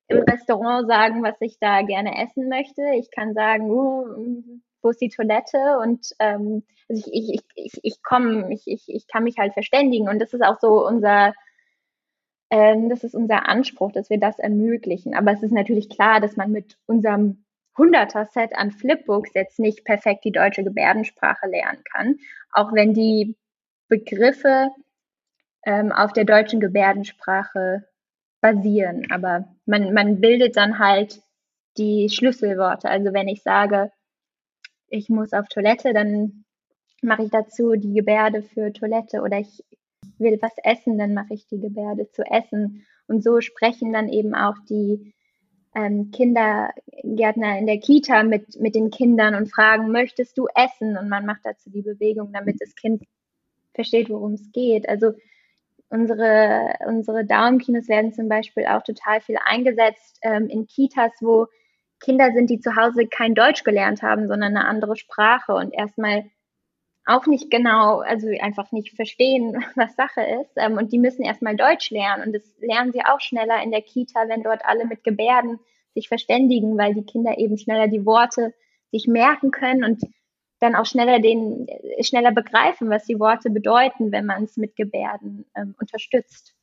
[0.07, 2.81] im Restaurant sagen, was ich da gerne essen möchte.
[2.95, 4.05] Ich kann sagen, uh,
[4.81, 9.07] wo ist die Toilette und ähm, also ich, ich, ich, ich komme, ich, ich, ich
[9.07, 11.33] kann mich halt verständigen und das ist auch so unser,
[12.49, 15.13] ähm, das ist unser Anspruch, dass wir das ermöglichen.
[15.13, 17.45] Aber es ist natürlich klar, dass man mit unserem
[17.77, 22.17] 100er Set an Flipbooks jetzt nicht perfekt die deutsche Gebärdensprache lernen kann,
[22.51, 23.37] auch wenn die
[23.87, 24.69] Begriffe
[25.65, 27.87] ähm, auf der deutschen Gebärdensprache
[28.41, 29.07] basieren.
[29.11, 31.21] Aber man, man bildet dann halt
[31.77, 32.89] die Schlüsselworte.
[32.89, 33.91] Also wenn ich sage,
[34.87, 36.43] ich muss auf Toilette, dann
[37.01, 39.63] mache ich dazu die Gebärde für Toilette oder ich
[40.17, 42.85] will was essen, dann mache ich die Gebärde zu essen.
[43.07, 45.13] Und so sprechen dann eben auch die
[45.75, 50.97] ähm, Kindergärtner in der Kita mit, mit den Kindern und fragen, möchtest du essen?
[50.97, 53.03] Und man macht dazu die Bewegung, damit das Kind
[53.73, 54.87] versteht, worum es geht.
[54.89, 55.13] Also
[55.89, 61.47] unsere, unsere Daumenkinos werden zum Beispiel auch total viel eingesetzt ähm, in Kitas, wo
[61.99, 66.25] Kinder sind, die zu Hause kein Deutsch gelernt haben, sondern eine andere Sprache und erstmal
[67.05, 70.51] auch nicht genau, also einfach nicht verstehen, was Sache ist.
[70.55, 72.27] Ähm, und die müssen erstmal Deutsch lernen.
[72.27, 75.59] Und das lernen sie auch schneller in der Kita, wenn dort alle mit Gebärden
[75.93, 78.53] sich verständigen, weil die Kinder eben schneller die Worte
[78.91, 80.01] sich merken können und
[80.59, 81.67] dann auch schneller den,
[82.01, 86.53] schneller begreifen, was die Worte bedeuten, wenn man es mit Gebärden ähm, unterstützt.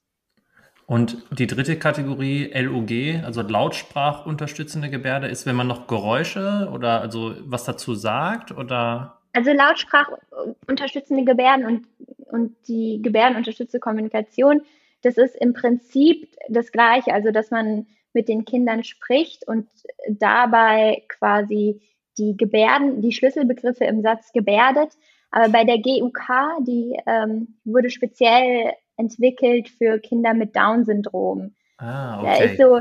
[0.86, 7.34] Und die dritte Kategorie LUG, also Lautsprachunterstützende Gebärde, ist, wenn man noch Geräusche oder also
[7.44, 9.17] was dazu sagt oder?
[9.32, 11.86] Also Lautsprachunterstützende Gebärden und,
[12.26, 14.62] und die gebärdenunterstützte Kommunikation,
[15.02, 19.68] das ist im Prinzip das Gleiche, also dass man mit den Kindern spricht und
[20.08, 21.80] dabei quasi
[22.16, 24.92] die Gebärden, die Schlüsselbegriffe im Satz gebärdet.
[25.30, 31.54] Aber bei der GUK, die ähm, wurde speziell entwickelt für Kinder mit Down-Syndrom.
[31.78, 32.26] Ah, okay.
[32.26, 32.80] Da ist so,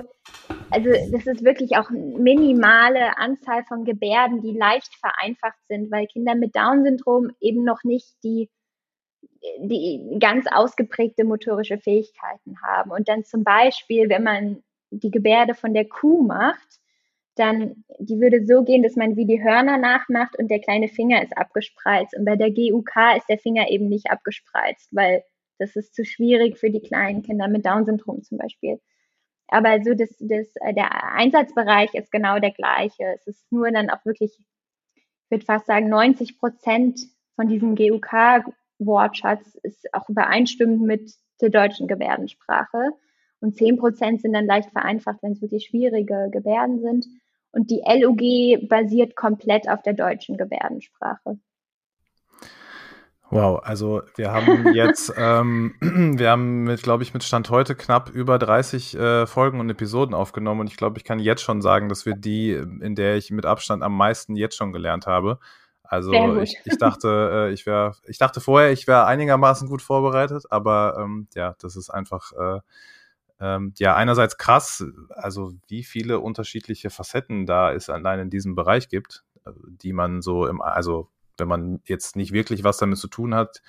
[0.71, 6.07] also das ist wirklich auch eine minimale Anzahl von Gebärden, die leicht vereinfacht sind, weil
[6.07, 8.49] Kinder mit Down-Syndrom eben noch nicht die,
[9.59, 12.91] die ganz ausgeprägte motorische Fähigkeiten haben.
[12.91, 16.79] Und dann zum Beispiel, wenn man die Gebärde von der Kuh macht,
[17.35, 21.21] dann die würde so gehen, dass man wie die Hörner nachmacht und der kleine Finger
[21.21, 22.15] ist abgespreizt.
[22.17, 25.23] Und bei der GUK ist der Finger eben nicht abgespreizt, weil
[25.59, 28.79] das ist zu schwierig für die kleinen Kinder mit Down-Syndrom zum Beispiel.
[29.47, 33.03] Aber so das, das, äh, der Einsatzbereich ist genau der gleiche.
[33.15, 34.37] Es ist nur dann auch wirklich,
[34.95, 36.99] ich würde fast sagen, 90 Prozent
[37.35, 42.91] von diesem GUK-Wortschatz ist auch übereinstimmend mit der deutschen Gebärdensprache.
[43.39, 47.05] Und 10 Prozent sind dann leicht vereinfacht, wenn es wirklich schwierige Gebärden sind.
[47.51, 51.39] Und die LUG basiert komplett auf der deutschen Gebärdensprache.
[53.29, 58.09] Wow, also wir haben jetzt, ähm, wir haben mit, glaube ich, mit Stand heute knapp
[58.09, 61.89] über 30 äh, Folgen und Episoden aufgenommen und ich glaube, ich kann jetzt schon sagen,
[61.89, 65.39] dass wir die, in der ich mit Abstand am meisten jetzt schon gelernt habe.
[65.83, 70.45] Also ich, ich dachte, äh, ich wäre, ich dachte vorher, ich wäre einigermaßen gut vorbereitet,
[70.49, 72.59] aber ähm, ja, das ist einfach äh,
[73.39, 78.89] ähm, ja, einerseits krass, also wie viele unterschiedliche Facetten da es allein in diesem Bereich
[78.89, 83.07] gibt, äh, die man so im, also wenn man jetzt nicht wirklich was damit zu
[83.07, 83.61] tun hat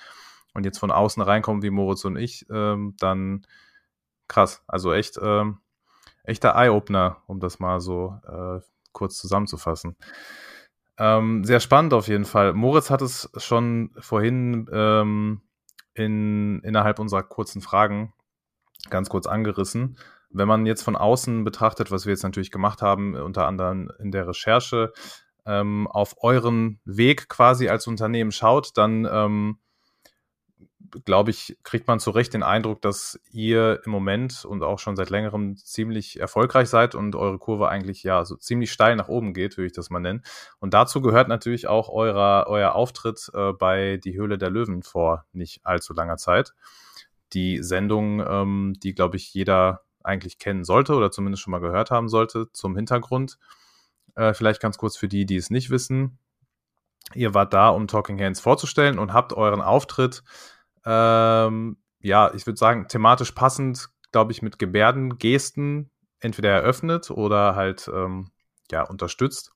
[0.53, 3.45] und jetzt von außen reinkommt wie Moritz und ich, ähm, dann
[4.27, 4.63] krass.
[4.67, 5.59] Also echt, ähm,
[6.23, 8.59] echter Eye-Opener, um das mal so äh,
[8.91, 9.95] kurz zusammenzufassen.
[10.97, 12.53] Ähm, sehr spannend auf jeden Fall.
[12.53, 15.41] Moritz hat es schon vorhin ähm,
[15.93, 18.13] in, innerhalb unserer kurzen Fragen
[18.89, 19.97] ganz kurz angerissen.
[20.29, 24.11] Wenn man jetzt von außen betrachtet, was wir jetzt natürlich gemacht haben, unter anderem in
[24.11, 24.93] der Recherche,
[25.45, 29.59] ähm, auf euren Weg quasi als Unternehmen schaut, dann ähm,
[31.05, 34.95] glaube ich, kriegt man zu Recht den Eindruck, dass ihr im Moment und auch schon
[34.95, 39.33] seit längerem ziemlich erfolgreich seid und eure Kurve eigentlich ja so ziemlich steil nach oben
[39.33, 40.23] geht, würde ich das mal nennen.
[40.59, 45.25] Und dazu gehört natürlich auch eurer, euer Auftritt äh, bei Die Höhle der Löwen vor
[45.31, 46.53] nicht allzu langer Zeit
[47.33, 51.91] die Sendung, ähm, die, glaube ich, jeder eigentlich kennen sollte oder zumindest schon mal gehört
[51.91, 53.37] haben sollte, zum Hintergrund.
[54.15, 56.19] Äh, vielleicht ganz kurz für die, die es nicht wissen.
[57.15, 60.23] Ihr wart da, um Talking Hands vorzustellen und habt euren Auftritt,
[60.85, 67.55] ähm, ja, ich würde sagen, thematisch passend, glaube ich, mit Gebärden, Gesten entweder eröffnet oder
[67.55, 68.31] halt, ähm,
[68.71, 69.51] ja, unterstützt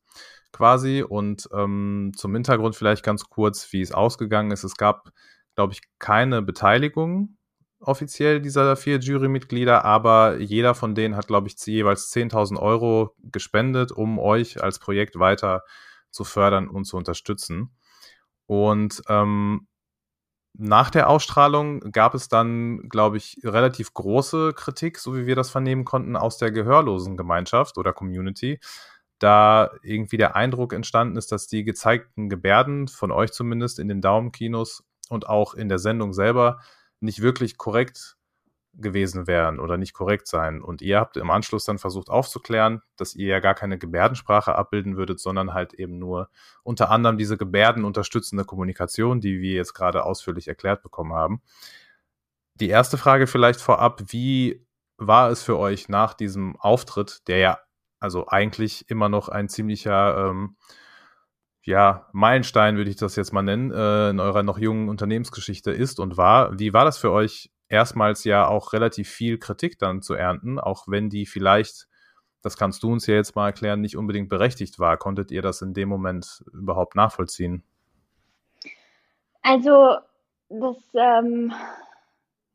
[0.52, 1.04] quasi.
[1.08, 4.64] Und ähm, zum Hintergrund vielleicht ganz kurz, wie es ausgegangen ist.
[4.64, 5.12] Es gab,
[5.56, 7.38] glaube ich, keine Beteiligung
[7.84, 13.92] offiziell dieser vier Jurymitglieder, aber jeder von denen hat, glaube ich, jeweils 10.000 Euro gespendet,
[13.92, 15.64] um euch als Projekt weiter
[16.12, 17.76] zu fördern und zu unterstützen.
[18.46, 19.68] Und ähm,
[20.56, 25.50] nach der Ausstrahlung gab es dann, glaube ich, relativ große Kritik, so wie wir das
[25.50, 28.60] vernehmen konnten, aus der gehörlosen Gemeinschaft oder Community,
[29.18, 34.02] da irgendwie der Eindruck entstanden ist, dass die gezeigten Gebärden von euch zumindest in den
[34.02, 36.60] Daumenkinos und auch in der Sendung selber
[37.04, 38.18] nicht wirklich korrekt
[38.76, 40.62] gewesen wären oder nicht korrekt sein.
[40.62, 44.98] Und ihr habt im Anschluss dann versucht aufzuklären, dass ihr ja gar keine Gebärdensprache abbilden
[44.98, 46.30] würdet, sondern halt eben nur
[46.64, 51.42] unter anderem diese Gebärden unterstützende Kommunikation, die wir jetzt gerade ausführlich erklärt bekommen haben.
[52.56, 54.66] Die erste Frage vielleicht vorab, wie
[54.98, 57.60] war es für euch nach diesem Auftritt, der ja
[58.00, 60.56] also eigentlich immer noch ein ziemlicher ähm,
[61.66, 66.00] ja, Meilenstein, würde ich das jetzt mal nennen, äh, in eurer noch jungen Unternehmensgeschichte ist
[66.00, 66.60] und war.
[66.60, 70.88] Wie war das für euch, erstmals ja auch relativ viel Kritik dann zu ernten, auch
[70.88, 71.88] wenn die vielleicht,
[72.42, 74.98] das kannst du uns ja jetzt mal erklären, nicht unbedingt berechtigt war.
[74.98, 77.64] Konntet ihr das in dem Moment überhaupt nachvollziehen?
[79.42, 79.98] Also,
[80.50, 81.54] das, ähm,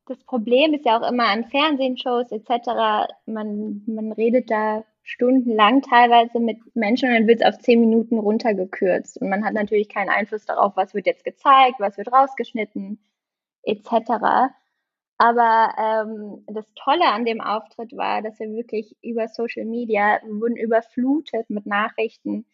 [0.06, 3.10] das Problem ist ja auch immer an Fernsehshows etc.
[3.26, 8.18] Man, man redet da stundenlang teilweise mit Menschen und dann wird es auf zehn Minuten
[8.18, 9.18] runtergekürzt.
[9.20, 12.98] Und man hat natürlich keinen Einfluss darauf, was wird jetzt gezeigt, was wird rausgeschnitten,
[13.62, 14.50] etc.
[15.16, 20.56] Aber ähm, das Tolle an dem Auftritt war, dass wir wirklich über Social Media wurden
[20.56, 22.44] überflutet mit Nachrichten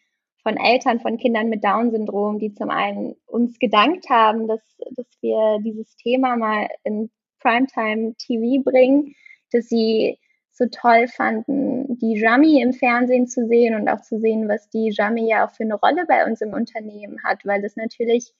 [0.44, 4.60] von Eltern von Kindern mit Down-Syndrom, die zum einen uns gedankt haben, dass,
[4.92, 9.16] dass wir dieses Thema mal in Primetime TV bringen,
[9.50, 10.18] dass sie
[10.54, 14.90] so toll fanden, die Jami im Fernsehen zu sehen und auch zu sehen, was die
[14.94, 18.32] Jami ja auch für eine Rolle bei uns im Unternehmen hat, weil das natürlich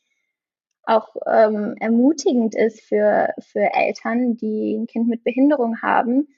[0.85, 6.29] auch ähm, ermutigend ist für, für Eltern, die ein Kind mit Behinderung haben,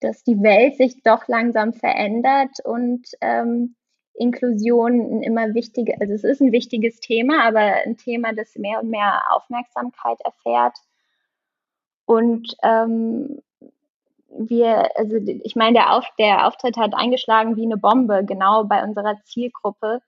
[0.00, 3.76] dass die Welt sich doch langsam verändert und ähm,
[4.14, 8.80] Inklusion ein immer wichtiger, also es ist ein wichtiges Thema, aber ein Thema, das mehr
[8.80, 10.76] und mehr Aufmerksamkeit erfährt.
[12.04, 13.40] Und ähm,
[14.38, 18.82] wir, also ich meine, der, Auf, der Auftritt hat eingeschlagen wie eine Bombe, genau bei
[18.82, 20.00] unserer Zielgruppe,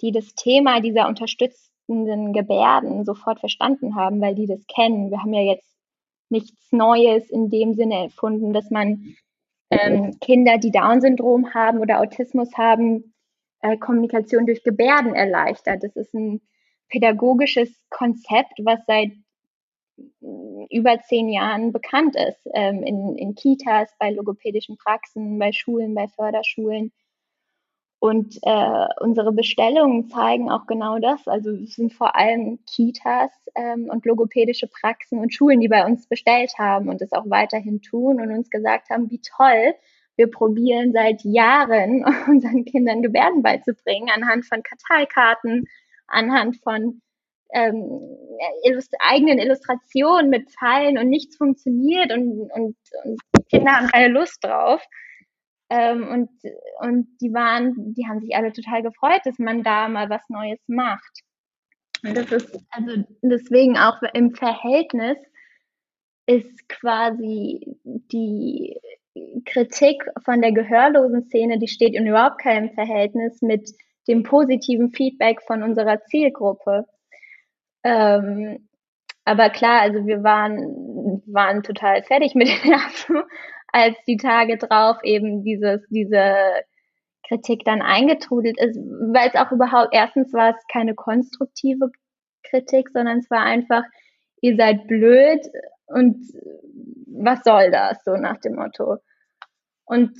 [0.00, 5.10] die das Thema dieser unterstützenden Gebärden sofort verstanden haben, weil die das kennen.
[5.10, 5.76] Wir haben ja jetzt
[6.28, 9.16] nichts Neues in dem Sinne erfunden, dass man
[9.70, 13.14] ähm, Kinder, die Down-Syndrom haben oder Autismus haben,
[13.60, 15.82] äh, Kommunikation durch Gebärden erleichtert.
[15.82, 16.40] Das ist ein
[16.88, 19.12] pädagogisches Konzept, was seit
[20.70, 22.48] über zehn Jahren bekannt ist.
[22.54, 26.92] Ähm, in, in Kitas, bei logopädischen Praxen, bei Schulen, bei Förderschulen.
[27.98, 31.28] Und äh, unsere Bestellungen zeigen auch genau das.
[31.28, 36.06] Also es sind vor allem Kitas ähm, und logopädische Praxen und Schulen, die bei uns
[36.06, 39.74] bestellt haben und es auch weiterhin tun und uns gesagt haben, wie toll,
[40.16, 45.66] wir probieren seit Jahren unseren Kindern Gebärden beizubringen anhand von Karteikarten,
[46.06, 47.02] anhand von
[47.52, 48.18] ähm,
[48.64, 54.42] illust eigenen Illustrationen mit Pfeilen und nichts funktioniert und, und, und Kinder haben keine Lust
[54.42, 54.82] drauf.
[55.70, 56.30] Ähm, und,
[56.80, 60.60] und die waren, die haben sich alle total gefreut, dass man da mal was Neues
[60.66, 61.20] macht.
[62.02, 65.18] Und das ist also deswegen auch im Verhältnis
[66.26, 68.80] ist quasi die
[69.44, 73.70] Kritik von der gehörlosen Szene, die steht in überhaupt keinem Verhältnis mit
[74.08, 76.86] dem positiven Feedback von unserer Zielgruppe.
[77.84, 78.68] Ähm,
[79.24, 83.22] aber klar, also wir waren, waren total fertig mit den Nerven,
[83.68, 86.34] als die Tage drauf eben dieses, diese
[87.28, 91.90] Kritik dann eingetrudelt ist, weil es auch überhaupt, erstens war es keine konstruktive
[92.42, 93.84] Kritik, sondern es war einfach,
[94.40, 95.40] ihr seid blöd
[95.86, 96.16] und
[97.06, 98.96] was soll das, so nach dem Motto.
[99.84, 100.12] Und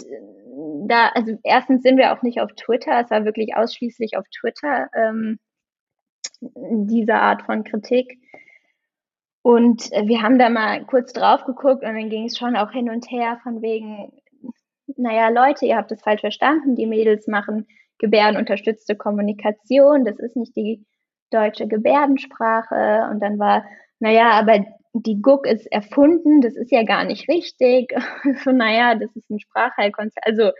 [0.86, 4.88] da, also erstens sind wir auch nicht auf Twitter, es war wirklich ausschließlich auf Twitter.
[4.94, 5.38] Ähm,
[6.40, 8.18] diese Art von Kritik.
[9.42, 12.72] Und äh, wir haben da mal kurz drauf geguckt und dann ging es schon auch
[12.72, 14.12] hin und her von wegen,
[14.96, 17.66] naja, Leute, ihr habt es falsch verstanden, die Mädels machen
[17.98, 20.84] gebärdenunterstützte Kommunikation, das ist nicht die
[21.30, 23.08] deutsche Gebärdensprache.
[23.10, 23.64] Und dann war,
[24.00, 27.92] naja, aber die Guck ist erfunden, das ist ja gar nicht richtig.
[28.44, 30.26] so, naja, das ist ein Sprachheilkonzept.
[30.26, 30.50] Also,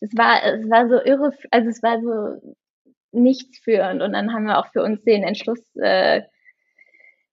[0.00, 2.56] das war, es war so irre, also es war so
[3.12, 4.02] nichts führend.
[4.02, 6.22] Und dann haben wir auch für uns den Entschluss äh,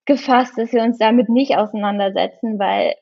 [0.05, 2.95] gefasst, dass wir uns damit nicht auseinandersetzen, weil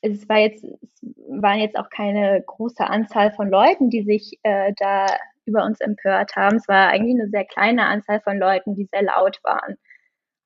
[0.00, 0.82] es war jetzt, es
[1.28, 5.06] waren jetzt auch keine große Anzahl von Leuten, die sich äh, da
[5.46, 6.56] über uns empört haben.
[6.56, 9.76] Es war eigentlich eine sehr kleine Anzahl von Leuten, die sehr laut waren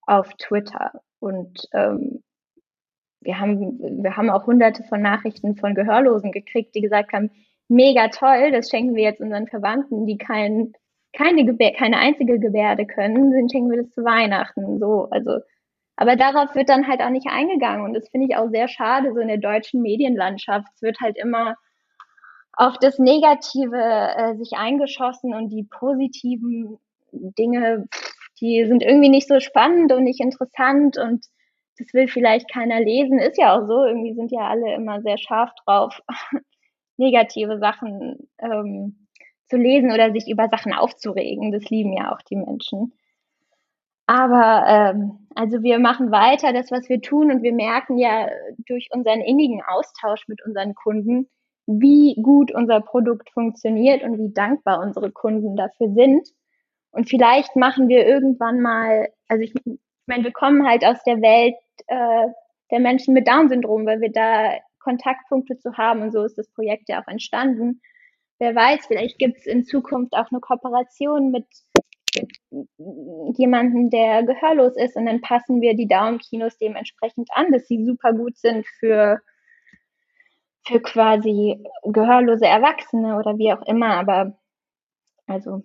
[0.02, 0.92] auf Twitter.
[1.20, 2.22] Und ähm,
[3.20, 7.30] wir haben, wir haben auch hunderte von Nachrichten von Gehörlosen gekriegt, die gesagt haben,
[7.68, 10.72] mega toll, das schenken wir jetzt unseren Verwandten, die kein,
[11.12, 14.78] keine, Gebär, keine einzige Gebärde können, dann schenken wir das zu Weihnachten.
[14.78, 15.38] So, also,
[15.96, 17.84] aber darauf wird dann halt auch nicht eingegangen.
[17.84, 20.68] Und das finde ich auch sehr schade, so in der deutschen Medienlandschaft.
[20.74, 21.56] Es wird halt immer
[22.52, 23.76] auf das Negative
[24.16, 26.78] äh, sich eingeschossen und die positiven
[27.12, 27.88] Dinge,
[28.40, 31.24] die sind irgendwie nicht so spannend und nicht interessant und
[31.78, 33.18] das will vielleicht keiner lesen.
[33.18, 36.00] Ist ja auch so, irgendwie sind ja alle immer sehr scharf drauf,
[36.96, 39.07] negative Sachen ähm,
[39.48, 41.52] zu lesen oder sich über Sachen aufzuregen.
[41.52, 42.92] Das lieben ja auch die Menschen.
[44.06, 48.28] Aber ähm, also wir machen weiter das, was wir tun und wir merken ja
[48.66, 51.28] durch unseren innigen Austausch mit unseren Kunden,
[51.66, 56.26] wie gut unser Produkt funktioniert und wie dankbar unsere Kunden dafür sind.
[56.90, 61.20] Und vielleicht machen wir irgendwann mal, also ich, ich meine, wir kommen halt aus der
[61.20, 62.28] Welt äh,
[62.70, 66.88] der Menschen mit Down-Syndrom, weil wir da Kontaktpunkte zu haben und so ist das Projekt
[66.88, 67.82] ja auch entstanden.
[68.38, 71.46] Wer weiß, vielleicht gibt es in Zukunft auch eine Kooperation mit,
[73.36, 78.12] jemandem, der gehörlos ist und dann passen wir die Daumenkinos dementsprechend an, dass sie super
[78.12, 79.20] gut sind für
[80.66, 84.38] für quasi gehörlose Erwachsene oder wie auch immer, aber
[85.26, 85.62] also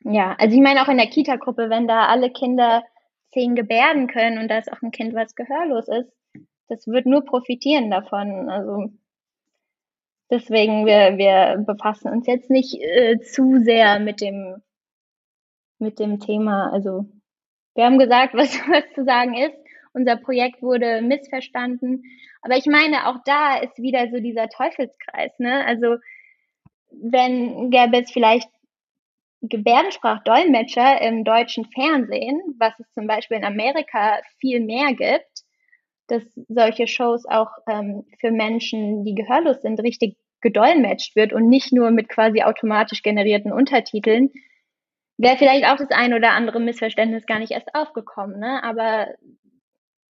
[0.00, 2.84] ja, also ich meine auch in der Kita-Gruppe, wenn da alle Kinder
[3.32, 6.12] zehn Gebärden können und da ist auch ein Kind, was gehörlos ist,
[6.68, 8.50] das wird nur profitieren davon.
[8.50, 8.90] Also
[10.30, 14.62] deswegen, wir, wir befassen uns jetzt nicht äh, zu sehr mit dem,
[15.78, 16.70] mit dem Thema.
[16.72, 17.06] Also
[17.74, 19.56] wir haben gesagt, was, was zu sagen ist.
[19.92, 22.02] Unser Projekt wurde missverstanden.
[22.42, 25.64] Aber ich meine, auch da ist wieder so dieser Teufelskreis, ne?
[25.66, 25.96] Also
[26.90, 28.48] wenn gäbe es vielleicht
[29.42, 35.33] Gebärdensprachdolmetscher im deutschen Fernsehen, was es zum Beispiel in Amerika viel mehr gibt,
[36.08, 41.72] dass solche Shows auch ähm, für Menschen, die gehörlos sind, richtig gedolmetscht wird und nicht
[41.72, 44.30] nur mit quasi automatisch generierten Untertiteln,
[45.16, 48.38] wäre vielleicht auch das ein oder andere Missverständnis gar nicht erst aufgekommen.
[48.38, 48.62] Ne?
[48.62, 49.08] Aber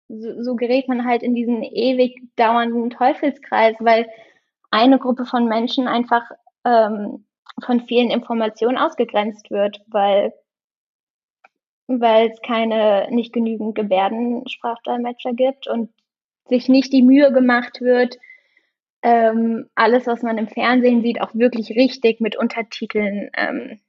[0.08, 4.10] so, so gerät man halt in diesen ewig dauernden Teufelskreis, weil
[4.70, 6.24] eine Gruppe von Menschen einfach
[6.66, 7.26] ähm,
[7.64, 10.34] von vielen Informationen ausgegrenzt wird, weil
[12.00, 15.90] weil es keine nicht genügend Gebärdensprachdolmetscher gibt und
[16.48, 18.18] sich nicht die Mühe gemacht wird,
[19.04, 23.80] ähm, alles, was man im Fernsehen sieht, auch wirklich richtig mit Untertiteln ähm,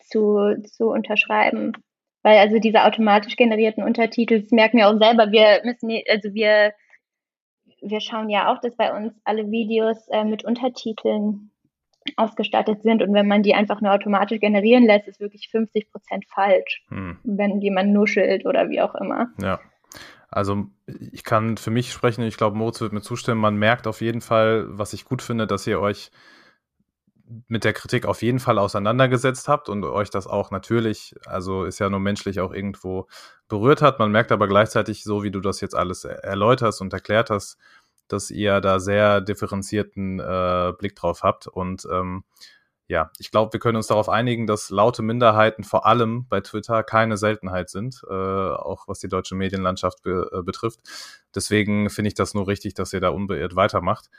[0.00, 1.72] zu, zu unterschreiben.
[2.22, 6.72] Weil also diese automatisch generierten Untertitel, das merken wir auch selber, wir müssen, also wir,
[7.80, 11.51] wir schauen ja auch, dass bei uns alle Videos äh, mit Untertiteln
[12.16, 13.02] ausgestattet sind.
[13.02, 17.18] Und wenn man die einfach nur automatisch generieren lässt, ist wirklich 50 Prozent falsch, hm.
[17.24, 19.28] wenn jemand nuschelt oder wie auch immer.
[19.40, 19.60] Ja.
[20.28, 20.64] Also
[21.12, 24.22] ich kann für mich sprechen, ich glaube, Moritz wird mir zustimmen, man merkt auf jeden
[24.22, 26.10] Fall, was ich gut finde, dass ihr euch
[27.48, 31.78] mit der Kritik auf jeden Fall auseinandergesetzt habt und euch das auch natürlich, also ist
[31.78, 33.06] ja nur menschlich auch irgendwo
[33.48, 33.98] berührt hat.
[33.98, 37.58] Man merkt aber gleichzeitig, so wie du das jetzt alles erläuterst und erklärt hast,
[38.12, 41.46] dass ihr da sehr differenzierten äh, Blick drauf habt.
[41.46, 42.24] Und ähm,
[42.88, 46.82] ja, ich glaube, wir können uns darauf einigen, dass laute Minderheiten vor allem bei Twitter
[46.82, 50.80] keine Seltenheit sind, äh, auch was die deutsche Medienlandschaft be äh, betrifft.
[51.34, 54.10] Deswegen finde ich das nur richtig, dass ihr da unbeirrt weitermacht.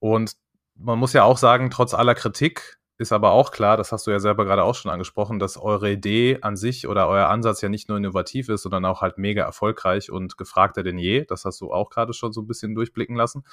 [0.00, 0.36] Und
[0.74, 4.10] man muss ja auch sagen, trotz aller Kritik ist aber auch klar, das hast du
[4.10, 7.68] ja selber gerade auch schon angesprochen, dass eure Idee an sich oder euer Ansatz ja
[7.68, 11.24] nicht nur innovativ ist, sondern auch halt mega erfolgreich und gefragter denn je.
[11.24, 13.44] Das hast du auch gerade schon so ein bisschen durchblicken lassen.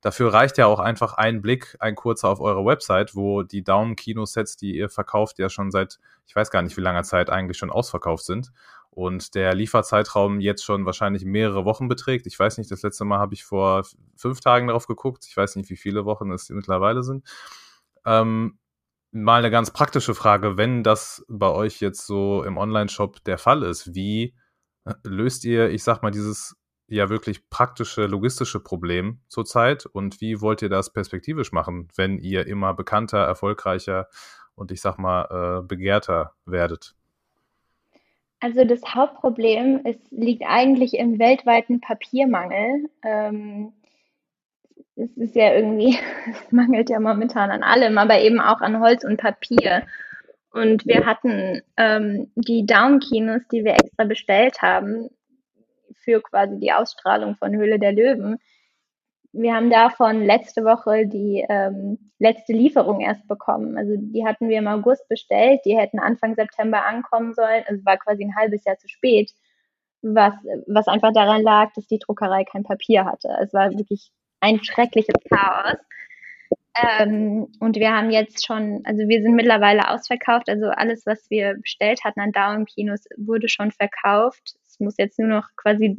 [0.00, 4.56] Dafür reicht ja auch einfach ein Blick, ein kurzer auf eure Website, wo die Daumen-Kinosets,
[4.56, 7.70] die ihr verkauft, ja schon seit, ich weiß gar nicht wie langer Zeit eigentlich schon
[7.70, 8.52] ausverkauft sind.
[8.90, 12.26] Und der Lieferzeitraum jetzt schon wahrscheinlich mehrere Wochen beträgt.
[12.26, 13.84] Ich weiß nicht, das letzte Mal habe ich vor
[14.14, 15.24] fünf Tagen darauf geguckt.
[15.26, 17.24] Ich weiß nicht, wie viele Wochen es mittlerweile sind.
[18.04, 18.58] Ähm,
[19.14, 23.62] mal eine ganz praktische Frage, wenn das bei euch jetzt so im Online-Shop der Fall
[23.62, 24.34] ist, wie
[24.84, 26.56] äh, löst ihr, ich sag mal, dieses
[26.88, 32.46] ja wirklich praktische, logistische Problem zurzeit und wie wollt ihr das perspektivisch machen, wenn ihr
[32.46, 34.08] immer bekannter, erfolgreicher
[34.54, 36.94] und ich sag mal äh, begehrter werdet?
[38.40, 42.90] Also das Hauptproblem ist, liegt eigentlich im weltweiten Papiermangel.
[43.02, 43.72] Ähm,
[44.96, 45.98] es ist ja irgendwie,
[46.30, 49.86] es mangelt ja momentan an allem, aber eben auch an Holz und Papier.
[50.50, 55.10] Und wir hatten ähm, die Down-Kinos, die wir extra bestellt haben,
[56.04, 58.38] für quasi die Ausstrahlung von Höhle der Löwen.
[59.32, 63.76] Wir haben davon letzte Woche die ähm, letzte Lieferung erst bekommen.
[63.76, 67.64] Also die hatten wir im August bestellt, die hätten Anfang September ankommen sollen.
[67.66, 69.32] Also war quasi ein halbes Jahr zu spät.
[70.02, 70.34] was,
[70.68, 73.28] was einfach daran lag, dass die Druckerei kein Papier hatte.
[73.40, 74.12] Es war wirklich
[74.44, 75.78] ein schreckliches Chaos.
[76.76, 80.48] Ähm, und wir haben jetzt schon, also wir sind mittlerweile ausverkauft.
[80.48, 84.54] Also alles, was wir bestellt hatten an Daumenkinos, wurde schon verkauft.
[84.66, 85.96] Es muss jetzt nur noch quasi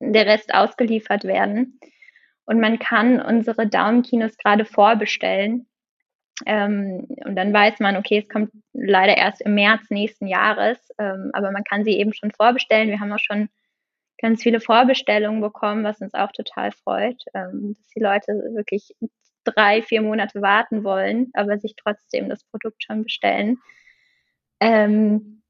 [0.00, 1.80] der Rest ausgeliefert werden.
[2.44, 5.66] Und man kann unsere Daumenkinos gerade vorbestellen.
[6.46, 11.30] Ähm, und dann weiß man, okay, es kommt leider erst im März nächsten Jahres, ähm,
[11.32, 12.90] aber man kann sie eben schon vorbestellen.
[12.90, 13.48] Wir haben auch schon
[14.20, 18.94] ganz viele Vorbestellungen bekommen, was uns auch total freut, ähm, dass die Leute wirklich
[19.44, 23.58] drei, vier Monate warten wollen, aber sich trotzdem das Produkt schon bestellen.
[24.60, 25.42] Ähm,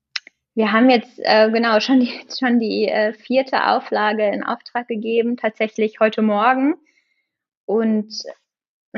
[0.55, 5.37] wir haben jetzt äh, genau schon die, schon die äh, vierte Auflage in Auftrag gegeben,
[5.37, 6.75] tatsächlich heute Morgen
[7.65, 8.13] und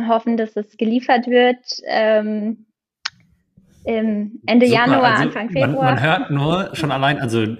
[0.09, 1.65] hoffen, dass es geliefert wird.
[1.87, 2.67] Ähm,
[3.85, 5.95] Ende Super, Januar, also Anfang Februar.
[5.95, 7.57] Man, man hört nur schon allein, also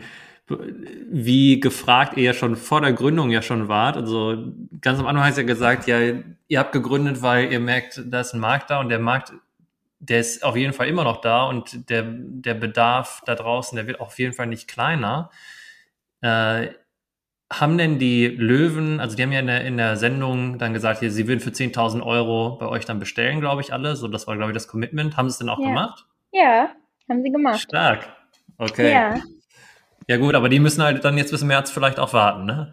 [0.51, 3.97] wie gefragt ihr ja schon vor der Gründung ja schon wart.
[3.97, 5.99] Also ganz am Anfang hast du ja gesagt, ja,
[6.49, 9.33] ihr habt gegründet, weil ihr merkt, da ist ein Markt da und der Markt,
[9.99, 13.87] der ist auf jeden Fall immer noch da und der, der Bedarf da draußen, der
[13.87, 15.31] wird auf jeden Fall nicht kleiner.
[16.21, 16.69] Äh,
[17.53, 21.01] haben denn die Löwen, also die haben ja in der, in der Sendung dann gesagt,
[21.01, 23.97] hier, sie würden für 10.000 Euro bei euch dann bestellen, glaube ich, alle.
[23.97, 25.17] So, das war, glaube ich, das Commitment.
[25.17, 25.67] Haben sie es denn auch ja.
[25.67, 26.07] gemacht?
[26.33, 26.71] Ja,
[27.09, 27.61] haben sie gemacht.
[27.61, 28.09] Stark.
[28.57, 28.93] Okay.
[28.93, 29.21] Ja.
[30.11, 32.73] Ja gut, aber die müssen halt dann jetzt bis März vielleicht auch warten, ne?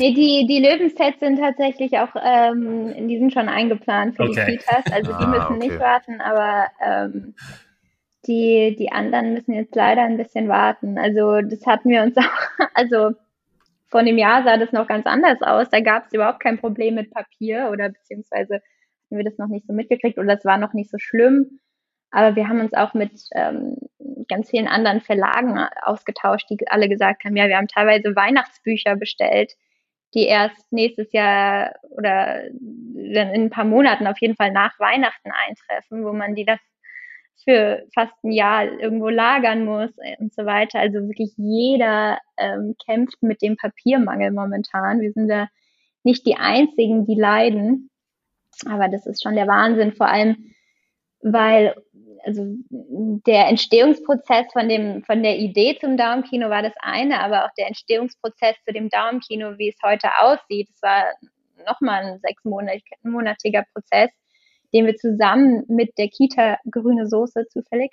[0.00, 4.44] Nee, die, die Löwensets sind tatsächlich auch, ähm, die sind schon eingeplant für okay.
[4.44, 5.68] die Kitas, also die ah, müssen okay.
[5.68, 7.34] nicht warten, aber ähm,
[8.26, 10.98] die, die anderen müssen jetzt leider ein bisschen warten.
[10.98, 13.12] Also das hatten wir uns auch, also
[13.86, 15.68] vor einem Jahr sah das noch ganz anders aus.
[15.70, 19.68] Da gab es überhaupt kein Problem mit Papier oder beziehungsweise hatten wir das noch nicht
[19.68, 21.60] so mitgekriegt oder es war noch nicht so schlimm.
[22.10, 23.76] Aber wir haben uns auch mit ähm,
[24.28, 29.52] ganz vielen anderen Verlagen ausgetauscht, die alle gesagt haben, ja, wir haben teilweise Weihnachtsbücher bestellt,
[30.14, 35.30] die erst nächstes Jahr oder dann in ein paar Monaten auf jeden Fall nach Weihnachten
[35.30, 36.60] eintreffen, wo man die das
[37.42, 40.78] für fast ein Jahr irgendwo lagern muss und so weiter.
[40.78, 45.00] Also wirklich jeder ähm, kämpft mit dem Papiermangel momentan.
[45.00, 45.48] Wir sind da
[46.04, 47.90] nicht die Einzigen, die leiden.
[48.66, 50.54] Aber das ist schon der Wahnsinn, vor allem,
[51.20, 51.74] weil
[52.24, 52.44] also
[53.26, 57.68] der Entstehungsprozess von dem, von der Idee zum Daumenkino war das eine, aber auch der
[57.68, 61.04] Entstehungsprozess zu dem Daumenkino, wie es heute aussieht, das war
[61.66, 64.10] nochmal ein sechsmonatiger Prozess,
[64.72, 67.92] den wir zusammen mit der Kita Grüne Soße zufällig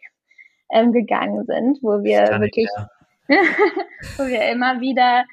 [0.72, 2.90] ähm, gegangen sind, wo wir wirklich, ja.
[4.18, 5.26] wo wir immer wieder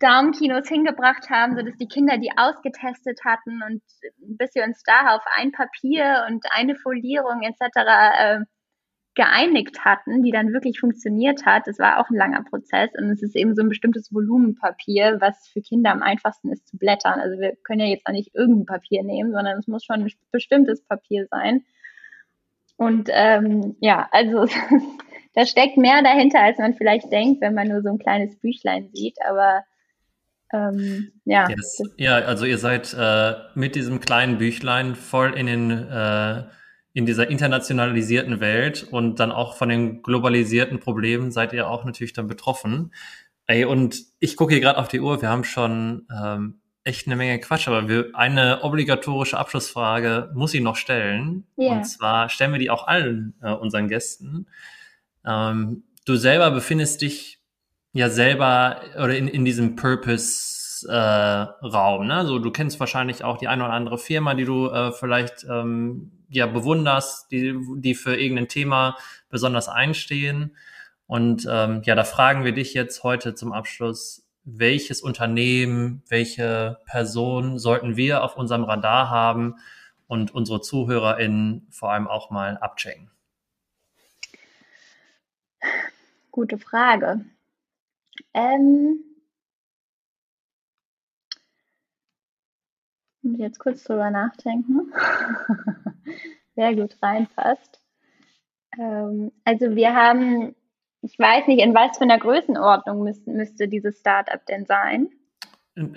[0.00, 3.82] Daumenkinos hingebracht haben, so dass die Kinder die ausgetestet hatten und
[4.18, 7.60] bis wir uns da auf ein Papier und eine Folierung etc.
[8.18, 8.38] Äh,
[9.18, 11.66] geeinigt hatten, die dann wirklich funktioniert hat.
[11.66, 15.48] Das war auch ein langer Prozess und es ist eben so ein bestimmtes Volumenpapier, was
[15.48, 17.18] für Kinder am einfachsten ist zu blättern.
[17.18, 20.12] Also wir können ja jetzt auch nicht irgendein Papier nehmen, sondern es muss schon ein
[20.30, 21.64] bestimmtes Papier sein.
[22.76, 24.46] Und ähm, ja, also
[25.34, 28.88] da steckt mehr dahinter, als man vielleicht denkt, wenn man nur so ein kleines Büchlein
[28.94, 29.16] sieht.
[29.28, 29.64] Aber
[30.52, 31.48] ähm, ja.
[31.48, 31.82] Yes.
[31.96, 36.44] Ja, also ihr seid äh, mit diesem kleinen Büchlein voll in den äh,
[36.94, 42.12] in dieser internationalisierten Welt und dann auch von den globalisierten Problemen seid ihr auch natürlich
[42.12, 42.92] dann betroffen.
[43.46, 47.16] Ey, und ich gucke hier gerade auf die Uhr, wir haben schon ähm, echt eine
[47.16, 51.46] Menge Quatsch, aber wir, eine obligatorische Abschlussfrage muss ich noch stellen.
[51.56, 51.72] Yeah.
[51.72, 54.48] Und zwar stellen wir die auch allen äh, unseren Gästen.
[55.24, 57.37] Ähm, du selber befindest dich
[57.92, 62.02] ja selber oder in, in diesem Purpose-Raum.
[62.02, 62.26] Äh, ne?
[62.26, 66.12] So, du kennst wahrscheinlich auch die eine oder andere Firma, die du äh, vielleicht ähm,
[66.28, 68.96] ja bewunderst, die, die für irgendein Thema
[69.28, 70.56] besonders einstehen.
[71.06, 77.58] Und ähm, ja, da fragen wir dich jetzt heute zum Abschluss, welches Unternehmen, welche Person
[77.58, 79.56] sollten wir auf unserem Radar haben
[80.06, 83.10] und unsere ZuhörerInnen vor allem auch mal abchecken?
[86.30, 87.24] Gute Frage.
[88.38, 89.00] Ähm,
[93.22, 94.92] muss jetzt kurz drüber nachdenken.
[96.54, 97.80] Sehr gut reinpasst.
[98.78, 100.54] Ähm, also wir haben,
[101.02, 105.08] ich weiß nicht, in was für einer Größenordnung müsste, müsste dieses Startup denn sein?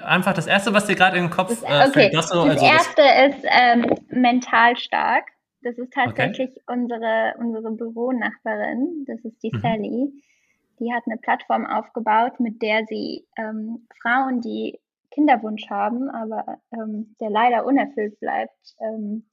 [0.03, 2.09] Einfach das erste, was dir gerade in den Kopf das, äh, okay.
[2.11, 5.25] Das, so, das erste das ist ähm, mental stark.
[5.61, 6.63] Das ist tatsächlich okay.
[6.67, 9.05] unsere, unsere Büronachbarin.
[9.07, 9.61] Das ist die mhm.
[9.61, 10.23] Sally
[10.81, 14.79] die hat eine Plattform aufgebaut, mit der sie ähm, Frauen, die
[15.11, 19.25] Kinderwunsch haben, aber ähm, der leider unerfüllt bleibt, ähm,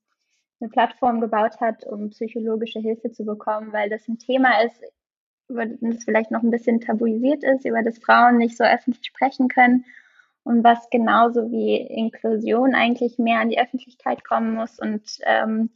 [0.60, 4.82] eine Plattform gebaut hat, um psychologische Hilfe zu bekommen, weil das ein Thema ist,
[5.48, 9.48] über das vielleicht noch ein bisschen tabuisiert ist, über das Frauen nicht so öffentlich sprechen
[9.48, 9.86] können
[10.42, 15.70] und was genauso wie Inklusion eigentlich mehr an die Öffentlichkeit kommen muss und ähm,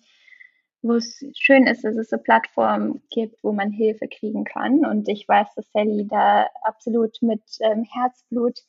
[0.83, 4.85] wo es schön ist, dass es so Plattformen gibt, wo man Hilfe kriegen kann.
[4.85, 8.61] Und ich weiß, dass Sally da absolut mit ähm, Herzblut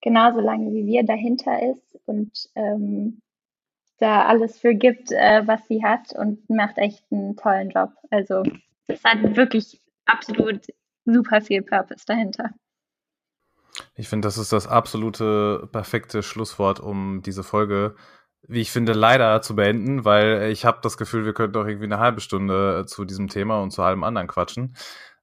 [0.00, 3.22] genauso lange wie wir dahinter ist und ähm,
[3.98, 7.92] da alles für gibt, äh, was sie hat und macht echt einen tollen Job.
[8.10, 8.42] Also
[8.88, 10.66] es hat wirklich absolut
[11.04, 12.50] super viel Purpose dahinter.
[13.94, 17.94] Ich finde, das ist das absolute perfekte Schlusswort, um diese Folge,
[18.48, 21.86] wie ich finde, leider zu beenden, weil ich habe das Gefühl, wir könnten doch irgendwie
[21.86, 24.76] eine halbe Stunde äh, zu diesem Thema und zu allem anderen quatschen.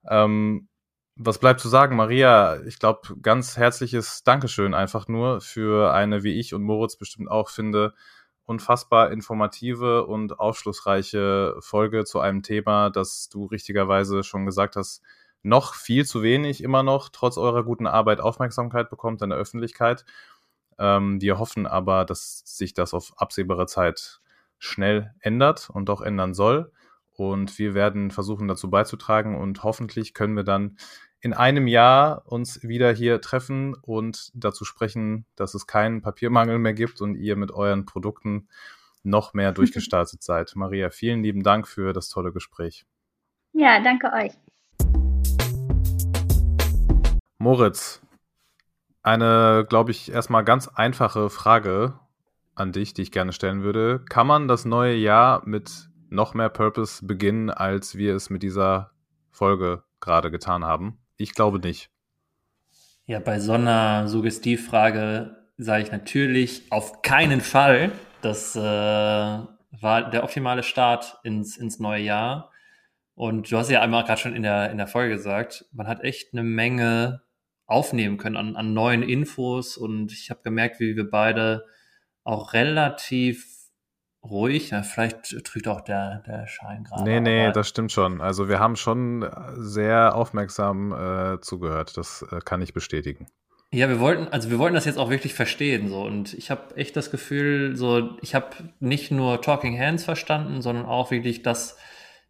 [0.10, 0.70] Ähm,
[1.16, 2.62] was bleibt zu sagen, Maria?
[2.66, 7.50] Ich glaube, ganz herzliches Dankeschön einfach nur für eine, wie ich und Moritz bestimmt auch
[7.50, 7.94] finde,
[8.46, 15.04] unfassbar informative und aufschlussreiche Folge zu einem Thema, das du richtigerweise schon gesagt hast,
[15.44, 20.06] noch viel zu wenig immer noch, trotz eurer guten Arbeit, Aufmerksamkeit bekommt in der Öffentlichkeit.
[20.80, 24.22] Ähm, wir hoffen aber, dass sich das auf absehbare Zeit
[24.58, 26.72] schnell ändert und auch ändern soll.
[27.12, 30.78] Und wir werden versuchen, dazu beizutragen und hoffentlich können wir dann
[31.22, 36.74] in einem Jahr uns wieder hier treffen und dazu sprechen, dass es keinen Papiermangel mehr
[36.74, 38.48] gibt und ihr mit euren Produkten
[39.04, 40.56] noch mehr durchgestartet seid.
[40.56, 42.86] Maria, vielen lieben Dank für das tolle Gespräch.
[43.52, 44.32] Ja, danke euch.
[47.38, 48.02] Moritz,
[49.04, 52.00] eine, glaube ich, erstmal ganz einfache Frage
[52.56, 54.04] an dich, die ich gerne stellen würde.
[54.10, 58.92] Kann man das neue Jahr mit noch mehr Purpose beginnen, als wir es mit dieser
[59.32, 60.98] Folge gerade getan haben?
[61.18, 61.90] Ich glaube nicht.
[63.06, 67.92] Ja, bei so einer Suggestivfrage sage ich natürlich auf keinen Fall.
[68.22, 72.52] Das äh, war der optimale Start ins, ins neue Jahr.
[73.16, 76.04] Und du hast ja einmal gerade schon in der, in der Folge gesagt, man hat
[76.04, 77.22] echt eine Menge
[77.70, 79.78] aufnehmen können an, an neuen Infos.
[79.78, 81.66] Und ich habe gemerkt, wie wir beide
[82.24, 83.46] auch relativ
[84.24, 87.04] ruhig, ja, vielleicht trügt auch der, der Schein gerade.
[87.04, 88.22] Nee, nee, das stimmt schon.
[88.22, 91.96] Also wir haben schon sehr aufmerksam äh, zugehört.
[91.98, 93.28] Das äh, kann ich bestätigen.
[93.72, 96.02] Ja, wir wollten, also wir wollten das jetzt auch wirklich verstehen, so.
[96.02, 98.48] Und ich habe echt das Gefühl, so, ich habe
[98.80, 101.78] nicht nur Talking Hands verstanden, sondern auch wirklich das,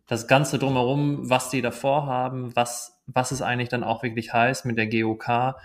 [0.05, 4.65] das Ganze drumherum, was die davor haben, was was es eigentlich dann auch wirklich heißt
[4.65, 5.55] mit der GOK.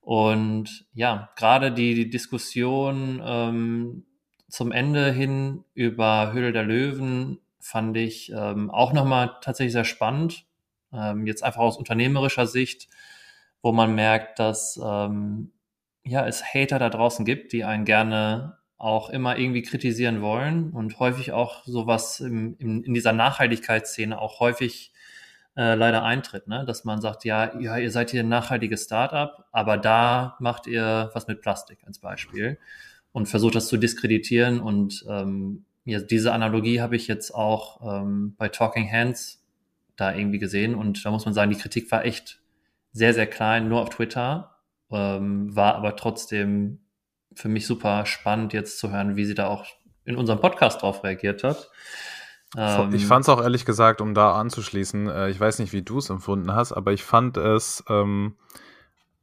[0.00, 4.04] Und ja, gerade die, die Diskussion ähm,
[4.48, 10.44] zum Ende hin über Höhle der Löwen fand ich ähm, auch nochmal tatsächlich sehr spannend.
[10.92, 12.88] Ähm, jetzt einfach aus unternehmerischer Sicht,
[13.62, 15.52] wo man merkt, dass ähm,
[16.04, 20.98] ja, es Hater da draußen gibt, die einen gerne auch immer irgendwie kritisieren wollen und
[20.98, 24.92] häufig auch sowas im, im, in dieser Nachhaltigkeitsszene auch häufig
[25.56, 26.64] äh, leider eintritt, ne?
[26.64, 31.10] dass man sagt, ja, ja, ihr seid hier ein nachhaltiges Startup, aber da macht ihr
[31.14, 32.58] was mit Plastik als Beispiel
[33.12, 38.34] und versucht das zu diskreditieren und ähm, ja, diese Analogie habe ich jetzt auch ähm,
[38.36, 39.42] bei Talking Hands
[39.96, 42.40] da irgendwie gesehen und da muss man sagen, die Kritik war echt
[42.92, 44.56] sehr, sehr klein, nur auf Twitter,
[44.90, 46.80] ähm, war aber trotzdem
[47.34, 49.66] für mich super spannend jetzt zu hören, wie sie da auch
[50.04, 51.70] in unserem Podcast drauf reagiert hat.
[52.56, 55.82] Ähm, ich fand es auch ehrlich gesagt, um da anzuschließen, äh, ich weiß nicht, wie
[55.82, 58.36] du es empfunden hast, aber ich fand es ähm,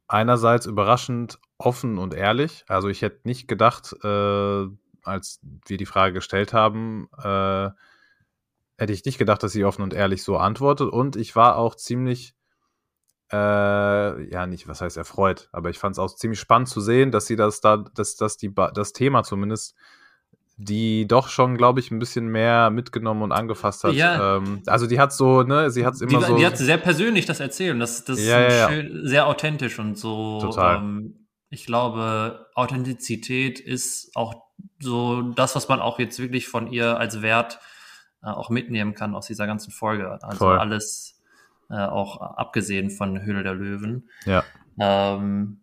[0.07, 2.65] einerseits überraschend offen und ehrlich.
[2.67, 4.65] Also ich hätte nicht gedacht, äh,
[5.03, 7.69] als wir die Frage gestellt haben, äh,
[8.77, 10.89] hätte ich nicht gedacht, dass sie offen und ehrlich so antwortet.
[10.91, 12.35] Und ich war auch ziemlich,
[13.31, 17.11] äh, ja, nicht, was heißt erfreut, aber ich fand es auch ziemlich spannend zu sehen,
[17.11, 19.75] dass sie das da, dass, dass die, das Thema zumindest
[20.63, 23.93] die doch schon, glaube ich, ein bisschen mehr mitgenommen und angefasst hat.
[23.93, 24.37] Ja.
[24.37, 26.37] Ähm, also die hat so, ne, sie hat es immer die, so.
[26.37, 29.79] Die hat sehr persönlich das erzählt und das, das ja, ist ja, schön, sehr authentisch
[29.79, 30.39] und so.
[30.39, 30.77] Total.
[30.77, 34.35] Ähm, ich glaube, Authentizität ist auch
[34.79, 37.59] so das, was man auch jetzt wirklich von ihr als Wert
[38.23, 40.19] äh, auch mitnehmen kann aus dieser ganzen Folge.
[40.21, 40.59] Also Voll.
[40.59, 41.19] alles
[41.69, 44.09] äh, auch abgesehen von Höhle der Löwen.
[44.25, 44.43] Ja.
[44.79, 45.60] Ähm,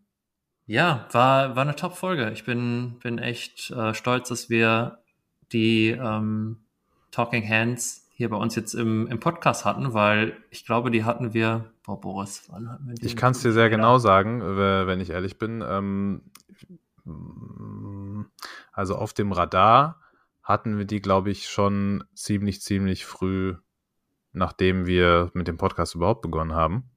[0.68, 2.30] ja, war, war eine Top-Folge.
[2.30, 4.98] Ich bin, bin echt äh, stolz, dass wir
[5.50, 6.58] die ähm,
[7.10, 11.32] Talking Hands hier bei uns jetzt im, im Podcast hatten, weil ich glaube, die hatten
[11.32, 13.06] wir, boah, Boris, wann hatten wir die?
[13.06, 15.64] Ich kann es dir sehr genau sagen, wenn ich ehrlich bin.
[15.66, 16.22] Ähm,
[18.72, 20.02] also auf dem Radar
[20.42, 23.56] hatten wir die, glaube ich, schon ziemlich, ziemlich früh,
[24.32, 26.90] nachdem wir mit dem Podcast überhaupt begonnen haben.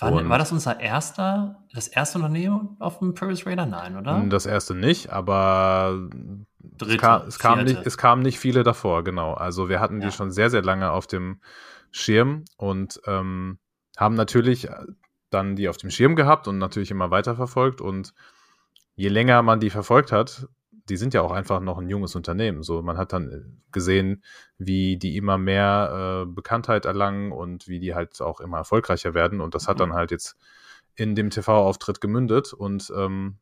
[0.00, 3.66] War, war, das unser erster, das erste Unternehmen auf dem Purpose Radar?
[3.66, 4.22] Nein, oder?
[4.28, 6.08] Das erste nicht, aber
[6.58, 9.34] Dritte, es, kam, es, kam nicht, es kamen nicht viele davor, genau.
[9.34, 10.08] Also wir hatten ja.
[10.08, 11.40] die schon sehr, sehr lange auf dem
[11.90, 13.58] Schirm und ähm,
[13.96, 14.84] haben natürlich äh,
[15.30, 17.80] dann die auf dem Schirm gehabt und natürlich immer weiter verfolgt.
[17.80, 18.14] Und
[18.94, 20.48] je länger man die verfolgt hat,
[20.88, 22.62] die sind ja auch einfach noch ein junges Unternehmen.
[22.62, 23.40] So, man hat dann äh,
[23.72, 24.22] gesehen,
[24.58, 29.40] wie die immer mehr äh, Bekanntheit erlangen und wie die halt auch immer erfolgreicher werden.
[29.40, 29.94] Und das hat dann mhm.
[29.94, 30.36] halt jetzt
[30.96, 32.52] in dem TV-Auftritt gemündet.
[32.52, 33.38] Und ähm,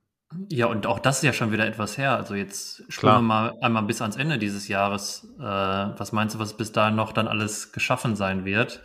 [0.50, 2.14] ja, und auch das ist ja schon wieder etwas her.
[2.16, 5.26] Also jetzt schauen wir mal einmal bis ans Ende dieses Jahres.
[5.38, 8.82] Äh, was meinst du, was bis dahin noch dann alles geschaffen sein wird?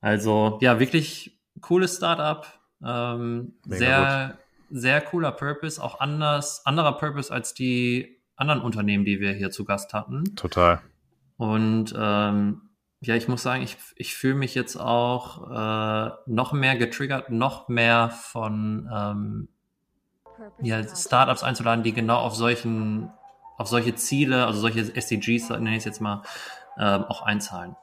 [0.00, 2.46] Also ja, wirklich cooles Startup.
[2.84, 4.45] Ähm, sehr, gut.
[4.70, 9.64] Sehr cooler Purpose, auch anders, anderer Purpose als die anderen Unternehmen, die wir hier zu
[9.64, 10.36] Gast hatten.
[10.36, 10.80] Total.
[11.36, 12.62] Und ähm,
[13.00, 17.68] ja, ich muss sagen, ich, ich fühle mich jetzt auch äh, noch mehr getriggert, noch
[17.68, 19.48] mehr von ähm,
[20.60, 23.10] ja, Startups einzuladen, die genau auf solchen,
[23.58, 26.22] auf solche Ziele, also solche SDGs, nenne ich es jetzt mal,
[26.78, 27.76] ähm, auch einzahlen.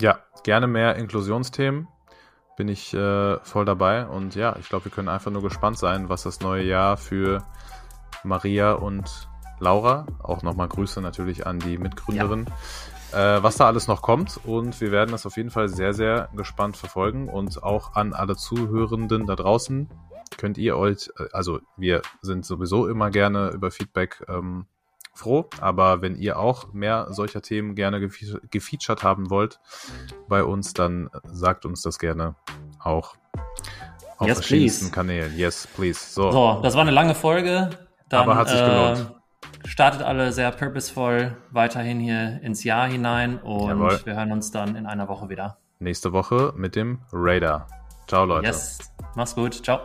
[0.00, 1.88] Ja, gerne mehr Inklusionsthemen.
[2.60, 4.04] Bin ich äh, voll dabei.
[4.04, 7.42] Und ja, ich glaube, wir können einfach nur gespannt sein, was das neue Jahr für
[8.22, 9.30] Maria und
[9.60, 12.44] Laura, auch nochmal Grüße natürlich an die Mitgründerin,
[13.12, 13.38] ja.
[13.38, 14.38] äh, was da alles noch kommt.
[14.44, 17.30] Und wir werden das auf jeden Fall sehr, sehr gespannt verfolgen.
[17.30, 19.88] Und auch an alle Zuhörenden da draußen
[20.36, 24.66] könnt ihr euch, äh, also wir sind sowieso immer gerne über Feedback ähm,
[25.20, 29.60] froh, aber wenn ihr auch mehr solcher Themen gerne gefe gefeatured haben wollt
[30.28, 32.34] bei uns, dann sagt uns das gerne
[32.82, 33.14] auch
[34.18, 34.94] auf yes, verschiedensten please.
[34.94, 35.36] Kanälen.
[35.36, 36.12] Yes, please.
[36.12, 36.30] So.
[36.30, 37.70] so, das war eine lange Folge.
[38.08, 39.14] Dann, aber hat sich gelohnt.
[39.64, 44.00] Äh, startet alle sehr purposeful weiterhin hier ins Jahr hinein und Jawohl.
[44.04, 45.58] wir hören uns dann in einer Woche wieder.
[45.78, 47.66] Nächste Woche mit dem Radar.
[48.06, 48.46] Ciao, Leute.
[48.46, 48.78] Yes,
[49.14, 49.64] mach's gut.
[49.64, 49.80] Ciao.